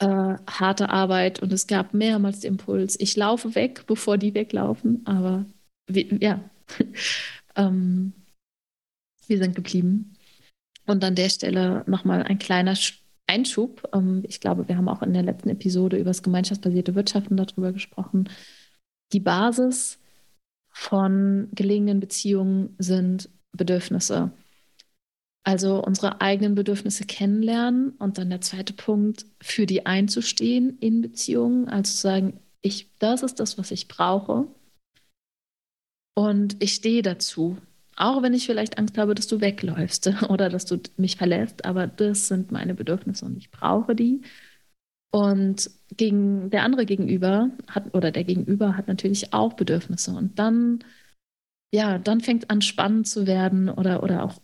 äh, 0.00 0.34
harte 0.46 0.90
Arbeit 0.90 1.40
und 1.40 1.50
es 1.50 1.66
gab 1.66 1.94
mehrmals 1.94 2.40
den 2.40 2.52
Impuls, 2.52 3.00
ich 3.00 3.16
laufe 3.16 3.54
weg, 3.54 3.84
bevor 3.86 4.18
die 4.18 4.34
weglaufen. 4.34 5.00
Aber 5.06 5.46
wie, 5.86 6.14
ja, 6.20 6.44
ähm, 7.56 8.12
wir 9.28 9.38
sind 9.38 9.54
geblieben. 9.54 10.16
Und 10.86 11.02
an 11.02 11.14
der 11.14 11.28
Stelle 11.28 11.84
nochmal 11.86 12.22
ein 12.22 12.38
kleiner 12.38 12.76
Einschub. 13.26 13.88
Ähm, 13.94 14.22
ich 14.28 14.40
glaube, 14.40 14.68
wir 14.68 14.76
haben 14.76 14.88
auch 14.88 15.02
in 15.02 15.12
der 15.12 15.22
letzten 15.22 15.48
Episode 15.48 15.96
über 15.96 16.10
das 16.10 16.22
gemeinschaftsbasierte 16.22 16.94
Wirtschaften 16.94 17.36
darüber 17.36 17.72
gesprochen. 17.72 18.28
Die 19.12 19.20
Basis 19.20 19.98
von 20.70 21.48
gelingenden 21.52 22.00
Beziehungen 22.00 22.74
sind 22.78 23.28
Bedürfnisse. 23.52 24.32
Also 25.46 25.82
unsere 25.82 26.20
eigenen 26.20 26.54
Bedürfnisse 26.54 27.04
kennenlernen 27.04 27.90
und 27.98 28.18
dann 28.18 28.30
der 28.30 28.40
zweite 28.40 28.72
Punkt, 28.72 29.26
für 29.40 29.66
die 29.66 29.86
einzustehen 29.86 30.78
in 30.80 31.02
Beziehungen, 31.02 31.68
also 31.68 31.92
zu 31.92 31.98
sagen, 31.98 32.40
ich, 32.62 32.88
das 32.98 33.22
ist 33.22 33.40
das, 33.40 33.58
was 33.58 33.70
ich 33.70 33.88
brauche 33.88 34.48
und 36.14 36.62
ich 36.62 36.74
stehe 36.74 37.02
dazu. 37.02 37.58
Auch 37.96 38.22
wenn 38.22 38.34
ich 38.34 38.46
vielleicht 38.46 38.78
Angst 38.78 38.98
habe, 38.98 39.14
dass 39.14 39.26
du 39.26 39.40
wegläufst 39.40 40.10
oder 40.28 40.48
dass 40.48 40.64
du 40.64 40.80
mich 40.96 41.16
verlässt, 41.16 41.64
aber 41.64 41.86
das 41.86 42.28
sind 42.28 42.50
meine 42.50 42.74
Bedürfnisse 42.74 43.24
und 43.24 43.36
ich 43.36 43.50
brauche 43.50 43.94
die. 43.94 44.22
Und 45.12 45.70
gegen 45.96 46.50
der 46.50 46.64
andere 46.64 46.86
gegenüber 46.86 47.50
hat 47.68 47.94
oder 47.94 48.10
der 48.10 48.24
Gegenüber 48.24 48.76
hat 48.76 48.88
natürlich 48.88 49.32
auch 49.32 49.52
Bedürfnisse. 49.52 50.10
Und 50.10 50.40
dann, 50.40 50.80
ja, 51.72 51.98
dann 51.98 52.20
fängt 52.20 52.50
an 52.50 52.62
spannend 52.62 53.06
zu 53.06 53.26
werden 53.28 53.68
oder, 53.68 54.02
oder 54.02 54.24
auch 54.24 54.40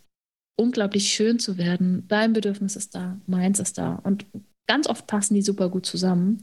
unglaublich 0.57 1.09
schön 1.09 1.39
zu 1.39 1.57
werden. 1.57 2.07
Dein 2.07 2.31
Bedürfnis 2.31 2.77
ist 2.77 2.95
da, 2.95 3.19
meins 3.27 3.59
ist 3.59 3.77
da. 3.77 3.95
Und 3.95 4.25
ganz 4.65 4.87
oft 4.87 5.07
passen 5.07 5.33
die 5.33 5.41
super 5.41 5.69
gut 5.69 5.85
zusammen. 5.85 6.39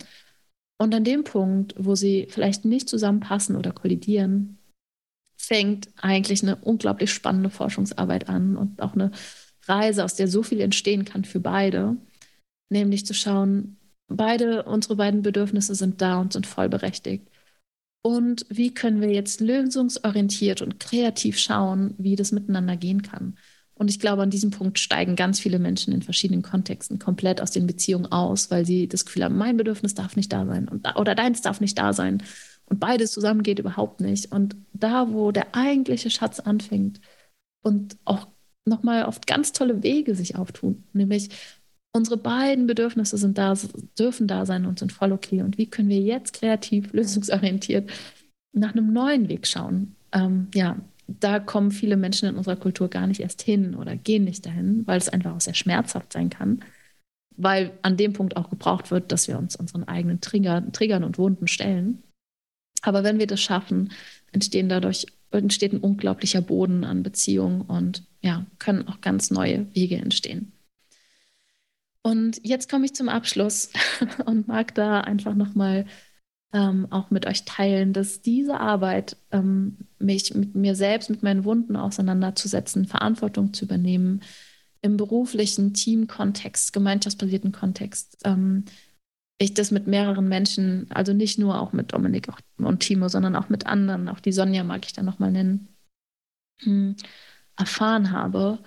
Und 0.79 0.95
an 0.95 1.05
dem 1.05 1.25
Punkt, 1.25 1.75
wo 1.79 1.95
sie 1.95 2.27
vielleicht 2.29 2.67
nicht 2.67 2.89
zusammenpassen 2.89 3.57
oder 3.57 3.73
kollidieren, 3.73 4.58
fängt 5.39 5.89
eigentlich 5.97 6.43
eine 6.43 6.57
unglaublich 6.57 7.13
spannende 7.13 7.49
Forschungsarbeit 7.49 8.29
an 8.29 8.57
und 8.57 8.83
auch 8.83 8.95
eine 8.95 9.13
Reise, 9.67 10.05
aus 10.05 10.15
der 10.15 10.29
so 10.29 10.43
viel 10.43 10.61
entstehen 10.61 11.05
kann 11.05 11.25
für 11.25 11.41
beide. 11.41 11.97
Nämlich 12.69 13.07
zu 13.07 13.15
schauen, 13.15 13.79
beide, 14.09 14.65
unsere 14.65 14.97
beiden 14.97 15.23
Bedürfnisse 15.23 15.75
sind 15.75 16.03
da 16.03 16.21
und 16.21 16.33
sind 16.35 16.47
voll 16.47 16.69
berechtigt. 16.69 17.29
Und 18.03 18.47
wie 18.49 18.75
können 18.75 19.01
wir 19.01 19.11
jetzt 19.11 19.41
lösungsorientiert 19.41 20.63
und 20.63 20.81
kreativ 20.81 21.39
schauen, 21.39 21.95
wie 21.99 22.17
das 22.17 22.33
miteinander 22.33 22.77
gehen 22.77 23.03
kann? 23.03 23.37
Und 23.75 23.91
ich 23.91 24.01
glaube, 24.01 24.23
an 24.23 24.31
diesem 24.31 24.51
Punkt 24.51 24.79
steigen 24.79 25.15
ganz 25.15 25.39
viele 25.39 25.61
Menschen 25.61 25.95
in 25.95 26.03
verschiedenen 26.03 26.43
Kontexten 26.43 26.99
komplett 26.99 27.41
aus 27.41 27.53
den 27.53 27.67
Beziehungen 27.67 28.11
aus, 28.11 28.51
weil 28.51 28.67
sie 28.67 28.89
das 28.89 29.05
Gefühl 29.05 29.25
haben, 29.25 29.39
mein 29.39 29.57
Bedürfnis 29.57 29.95
darf 29.95 30.17
nicht 30.17 30.33
da 30.33 30.45
sein 30.47 30.67
und, 30.69 30.87
oder 30.97 31.15
deins 31.15 31.43
darf 31.43 31.61
nicht 31.61 31.79
da 31.79 31.93
sein. 31.93 32.23
Und 32.69 32.81
beides 32.81 33.13
zusammen 33.13 33.43
geht 33.43 33.59
überhaupt 33.59 34.01
nicht. 34.01 34.33
Und 34.33 34.57
da, 34.73 35.13
wo 35.13 35.33
der 35.33 35.55
eigentliche 35.55 36.11
Schatz 36.11 36.41
anfängt 36.41 37.01
und 37.63 37.97
auch 38.05 38.29
nochmal 38.67 39.05
oft 39.05 39.27
ganz 39.27 39.53
tolle 39.53 39.83
Wege 39.83 40.15
sich 40.15 40.37
auftun, 40.37 40.85
nämlich 40.93 41.31
unsere 41.93 42.19
beiden 42.19 42.67
Bedürfnisse 42.67 43.17
sind 43.17 43.39
da, 43.39 43.55
dürfen 43.99 44.29
da 44.29 44.47
sein 44.47 44.67
und 44.67 44.79
sind 44.79 44.93
voll 44.93 45.13
okay. 45.13 45.43
Und 45.43 45.59
wie 45.59 45.67
können 45.67 45.89
wir 45.89 46.01
jetzt 46.01 46.35
kreativ, 46.35 46.93
lösungsorientiert 46.93 47.91
nach 48.53 48.73
einem 48.73 48.93
neuen 48.93 49.29
Weg 49.29 49.47
schauen? 49.47 49.97
Ähm, 50.13 50.49
ja, 50.55 50.77
da 51.07 51.41
kommen 51.41 51.71
viele 51.71 51.97
Menschen 51.97 52.29
in 52.29 52.37
unserer 52.37 52.57
Kultur 52.57 52.89
gar 52.89 53.07
nicht 53.07 53.21
erst 53.21 53.43
hin 53.43 53.75
oder 53.75 53.97
gehen 53.97 54.25
nicht 54.25 54.45
dahin, 54.45 54.87
weil 54.87 54.99
es 54.99 55.09
einfach 55.09 55.35
auch 55.35 55.41
sehr 55.41 55.55
schmerzhaft 55.55 56.13
sein 56.13 56.29
kann, 56.29 56.61
weil 57.37 57.73
an 57.83 57.97
dem 57.97 58.13
Punkt 58.13 58.37
auch 58.37 58.51
gebraucht 58.51 58.91
wird, 58.91 59.11
dass 59.11 59.27
wir 59.27 59.39
uns 59.39 59.57
unseren 59.57 59.85
eigenen 59.85 60.21
Trigger, 60.21 60.71
Triggern 60.71 61.05
und 61.05 61.19
Wunden 61.19 61.49
stellen. 61.49 62.03
Aber 62.83 63.05
wenn 63.05 63.19
wir 63.19 63.27
das 63.27 63.41
schaffen, 63.41 63.93
entstehen 64.33 64.69
dadurch 64.69 65.07
entsteht 65.31 65.73
ein 65.73 65.81
unglaublicher 65.81 66.41
Boden 66.41 66.85
an 66.85 67.03
Beziehungen 67.03 67.63
und 67.63 68.05
ja, 68.23 68.47
können 68.59 68.89
auch 68.89 69.01
ganz 69.01 69.31
neue 69.31 69.67
Wege 69.75 69.97
entstehen. 69.97 70.53
Und 72.03 72.41
jetzt 72.43 72.71
komme 72.71 72.87
ich 72.87 72.95
zum 72.95 73.09
Abschluss 73.09 73.71
und 74.25 74.49
mag 74.49 74.75
da 74.75 75.01
einfach 75.01 75.35
nochmal 75.35 75.87
ähm, 76.53 76.87
auch 76.91 77.11
mit 77.11 77.27
euch 77.27 77.45
teilen, 77.45 77.93
dass 77.93 78.23
diese 78.23 78.59
Arbeit, 78.59 79.17
ähm, 79.33 79.77
mich 79.99 80.35
mit 80.35 80.55
mir 80.55 80.75
selbst, 80.75 81.11
mit 81.11 81.23
meinen 81.23 81.45
Wunden 81.45 81.77
auseinanderzusetzen, 81.77 82.87
Verantwortung 82.87 83.53
zu 83.53 83.67
übernehmen, 83.67 84.23
im 84.81 84.97
beruflichen 84.97 85.75
Teamkontext, 85.75 86.73
gemeinschaftsbasierten 86.73 87.53
Kontext, 87.53 88.19
ähm, 88.25 88.65
ich 89.39 89.55
das 89.55 89.71
mit 89.71 89.87
mehreren 89.87 90.29
Menschen, 90.29 90.87
also 90.91 91.13
nicht 91.13 91.39
nur 91.39 91.61
auch 91.61 91.73
mit 91.73 91.93
Dominik 91.93 92.29
und 92.59 92.81
Timo, 92.81 93.09
sondern 93.09 93.37
auch 93.37 93.49
mit 93.49 93.67
anderen, 93.67 94.09
auch 94.09 94.21
die 94.21 94.33
Sonja 94.33 94.65
mag 94.65 94.85
ich 94.85 94.93
dann 94.93 95.05
nochmal 95.05 95.31
nennen, 95.31 95.69
hm, 96.61 96.97
erfahren 97.57 98.13
habe 98.13 98.59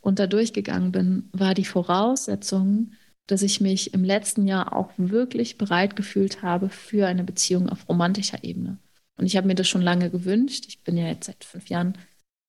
und 0.00 0.18
da 0.18 0.26
durchgegangen 0.26 0.92
bin, 0.92 1.28
war 1.32 1.54
die 1.54 1.64
Voraussetzung, 1.64 2.92
dass 3.26 3.42
ich 3.42 3.60
mich 3.60 3.94
im 3.94 4.04
letzten 4.04 4.46
Jahr 4.46 4.74
auch 4.74 4.90
wirklich 4.96 5.58
bereit 5.58 5.96
gefühlt 5.96 6.42
habe 6.42 6.68
für 6.68 7.06
eine 7.06 7.24
Beziehung 7.24 7.68
auf 7.68 7.88
romantischer 7.88 8.42
Ebene. 8.44 8.78
Und 9.16 9.26
ich 9.26 9.36
habe 9.36 9.46
mir 9.46 9.54
das 9.54 9.68
schon 9.68 9.82
lange 9.82 10.10
gewünscht. 10.10 10.66
Ich 10.68 10.82
bin 10.82 10.96
ja 10.96 11.06
jetzt 11.06 11.26
seit 11.26 11.44
fünf 11.44 11.68
Jahren 11.68 11.96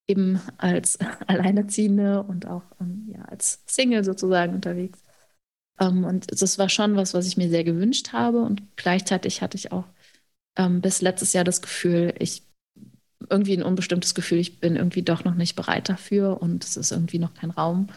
eben 0.07 0.39
als 0.57 0.99
Alleinerziehende 1.27 2.23
und 2.23 2.45
auch 2.45 2.63
ähm, 2.79 3.07
ja, 3.11 3.23
als 3.23 3.63
Single 3.65 4.03
sozusagen 4.03 4.53
unterwegs. 4.53 5.01
Ähm, 5.79 6.03
und 6.03 6.41
das 6.41 6.57
war 6.57 6.69
schon 6.69 6.95
was, 6.95 7.13
was 7.13 7.27
ich 7.27 7.37
mir 7.37 7.49
sehr 7.49 7.63
gewünscht 7.63 8.13
habe. 8.13 8.41
Und 8.41 8.63
gleichzeitig 8.75 9.41
hatte 9.41 9.57
ich 9.57 9.71
auch 9.71 9.85
ähm, 10.57 10.81
bis 10.81 11.01
letztes 11.01 11.33
Jahr 11.33 11.43
das 11.43 11.61
Gefühl, 11.61 12.13
ich 12.19 12.43
irgendwie 13.29 13.57
ein 13.57 13.63
unbestimmtes 13.63 14.15
Gefühl, 14.15 14.39
ich 14.39 14.59
bin 14.59 14.75
irgendwie 14.75 15.01
doch 15.01 15.23
noch 15.23 15.35
nicht 15.35 15.55
bereit 15.55 15.89
dafür 15.89 16.41
und 16.41 16.63
es 16.63 16.77
ist 16.77 16.91
irgendwie 16.91 17.19
noch 17.19 17.33
kein 17.33 17.51
Raum. 17.51 17.87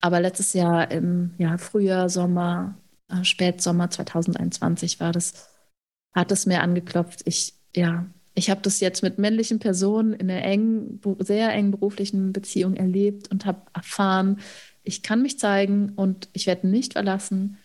Aber 0.00 0.20
letztes 0.20 0.52
Jahr 0.52 0.90
im 0.90 1.34
ja, 1.38 1.58
Frühjahr, 1.58 2.08
Sommer, 2.08 2.76
äh, 3.08 3.24
Spätsommer 3.24 3.90
2021 3.90 5.00
war 5.00 5.12
das, 5.12 5.48
hat 6.14 6.32
es 6.32 6.46
mir 6.46 6.62
angeklopft. 6.62 7.22
Ich, 7.24 7.54
ja, 7.74 8.06
ich 8.34 8.50
habe 8.50 8.60
das 8.62 8.80
jetzt 8.80 9.02
mit 9.02 9.18
männlichen 9.18 9.58
Personen 9.58 10.12
in 10.12 10.30
einer 10.30 10.44
engen, 10.44 11.00
sehr 11.20 11.52
engen 11.52 11.70
beruflichen 11.70 12.32
Beziehung 12.32 12.74
erlebt 12.76 13.30
und 13.30 13.46
habe 13.46 13.62
erfahren, 13.72 14.40
ich 14.86 15.02
kann 15.02 15.20
mich 15.20 15.38
zeigen 15.38 15.90
und 15.90 16.28
ich 16.32 16.46
werde 16.46 16.68
nicht 16.68 16.92
verlassen. 16.92 17.58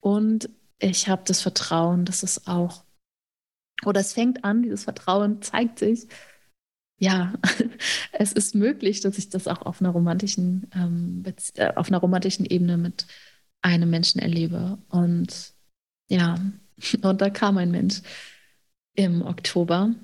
Und 0.00 0.50
ich 0.78 1.08
habe 1.08 1.22
das 1.24 1.40
Vertrauen, 1.40 2.04
dass 2.04 2.22
es 2.22 2.46
auch, 2.46 2.84
oder 3.84 4.00
es 4.00 4.12
fängt 4.12 4.44
an, 4.44 4.62
dieses 4.62 4.84
Vertrauen 4.84 5.40
zeigt 5.42 5.78
sich, 5.78 6.08
ja, 6.98 7.34
es 8.12 8.32
ist 8.32 8.54
möglich, 8.54 9.00
dass 9.00 9.16
ich 9.16 9.28
das 9.28 9.48
auch 9.48 9.62
auf 9.62 9.80
einer 9.80 9.90
romantischen, 9.90 10.68
ähm, 10.74 11.22
äh, 11.54 11.72
auf 11.74 11.88
einer 11.88 11.98
romantischen 11.98 12.46
Ebene 12.46 12.76
mit 12.76 13.06
einem 13.62 13.90
Menschen 13.90 14.20
erlebe. 14.20 14.78
Und 14.88 15.54
ja, 16.08 16.36
und 17.02 17.20
da 17.20 17.30
kam 17.30 17.58
ein 17.58 17.70
Mensch 17.70 18.02
im 18.94 19.22
Oktober. 19.22 19.94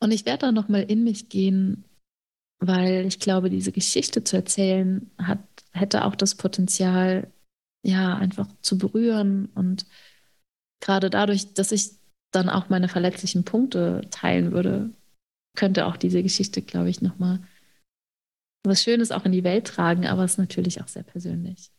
Und 0.00 0.12
ich 0.12 0.26
werde 0.26 0.46
da 0.46 0.52
nochmal 0.52 0.84
in 0.84 1.02
mich 1.02 1.28
gehen, 1.28 1.84
weil 2.60 3.06
ich 3.06 3.18
glaube, 3.18 3.50
diese 3.50 3.72
Geschichte 3.72 4.22
zu 4.22 4.36
erzählen 4.36 5.10
hat, 5.18 5.40
hätte 5.72 6.04
auch 6.04 6.14
das 6.14 6.34
Potenzial, 6.34 7.32
ja, 7.82 8.16
einfach 8.16 8.46
zu 8.60 8.76
berühren. 8.78 9.46
Und 9.54 9.86
gerade 10.80 11.10
dadurch, 11.10 11.54
dass 11.54 11.72
ich 11.72 11.92
dann 12.32 12.48
auch 12.48 12.68
meine 12.68 12.88
verletzlichen 12.88 13.44
Punkte 13.44 14.02
teilen 14.10 14.52
würde, 14.52 14.90
könnte 15.56 15.86
auch 15.86 15.96
diese 15.96 16.22
Geschichte, 16.22 16.62
glaube 16.62 16.90
ich, 16.90 17.00
nochmal 17.00 17.40
was 18.62 18.82
Schönes 18.82 19.10
auch 19.10 19.24
in 19.24 19.32
die 19.32 19.42
Welt 19.42 19.66
tragen, 19.66 20.06
aber 20.06 20.24
es 20.24 20.32
ist 20.32 20.38
natürlich 20.38 20.82
auch 20.82 20.88
sehr 20.88 21.02
persönlich. 21.02 21.72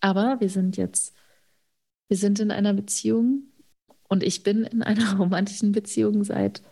Aber 0.00 0.40
wir 0.40 0.50
sind 0.50 0.76
jetzt, 0.76 1.14
wir 2.08 2.16
sind 2.16 2.40
in 2.40 2.50
einer 2.50 2.74
Beziehung 2.74 3.44
und 4.08 4.24
ich 4.24 4.42
bin 4.42 4.64
in 4.64 4.82
einer 4.82 5.16
romantischen 5.16 5.70
Beziehung 5.70 6.24
seit 6.24 6.62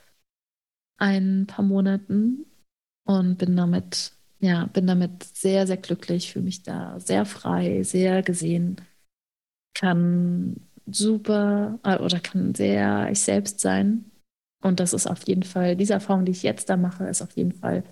ein 0.99 1.47
paar 1.47 1.65
Monaten 1.65 2.47
und 3.07 3.39
bin 3.39 3.57
damit, 3.57 4.13
ja, 4.41 4.67
bin 4.67 4.87
damit 4.87 5.25
sehr, 5.25 5.67
sehr 5.67 5.79
glücklich, 5.79 6.33
fühle 6.33 6.45
mich 6.45 6.63
da 6.63 7.01
sehr 7.01 7.25
frei, 7.25 7.83
sehr 7.83 8.23
gesehen, 8.23 8.77
kann 9.75 10.69
super 10.87 11.79
äh, 11.85 11.99
oder 11.99 12.21
kann 12.21 12.55
sehr 12.55 13.11
ich 13.11 13.21
selbst 13.23 13.61
sein 13.61 14.11
und 14.67 14.81
das 14.81 14.93
ist 14.93 15.07
auf 15.07 15.27
jeden 15.29 15.43
Fall, 15.43 15.77
diese 15.77 15.93
Erfahrung, 15.95 16.25
die 16.25 16.33
ich 16.33 16.43
jetzt 16.43 16.69
da 16.69 16.77
mache, 16.77 17.05
ist 17.07 17.23
auf 17.23 17.33
jeden 17.37 17.53
Fall 17.53 17.85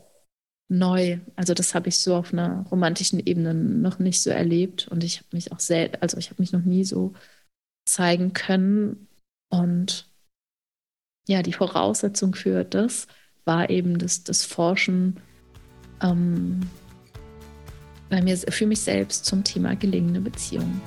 neu. 0.69 1.19
Also 1.37 1.55
das 1.55 1.75
habe 1.75 1.89
ich 1.89 2.01
so 2.01 2.17
auf 2.17 2.33
einer 2.33 2.67
romantischen 2.71 3.21
Ebene 3.21 3.55
noch 3.55 3.99
nicht 3.99 4.23
so 4.23 4.31
erlebt. 4.31 4.89
Und 4.89 5.05
ich 5.05 5.19
habe 5.19 5.29
mich 5.33 5.53
auch 5.53 5.61
sehr, 5.61 6.03
also 6.03 6.17
ich 6.19 6.31
habe 6.31 6.43
mich 6.43 6.53
noch 6.53 6.62
nie 6.65 6.85
so 6.85 7.12
zeigen 7.87 8.33
können. 8.33 9.09
Und 9.51 10.11
ja, 11.29 11.43
die 11.43 11.53
Voraussetzung 11.53 12.35
für 12.35 12.65
das 12.65 13.07
war 13.45 13.70
eben 13.70 13.99
das, 13.99 14.24
das 14.24 14.45
Forschen 14.45 15.16
ähm, 16.03 16.61
bei 18.09 18.22
mir 18.22 18.36
für 18.36 18.66
mich 18.66 18.80
selbst 18.80 19.24
zum 19.24 19.45
Thema 19.45 19.74
gelingende 19.74 20.20
Beziehungen. 20.20 20.80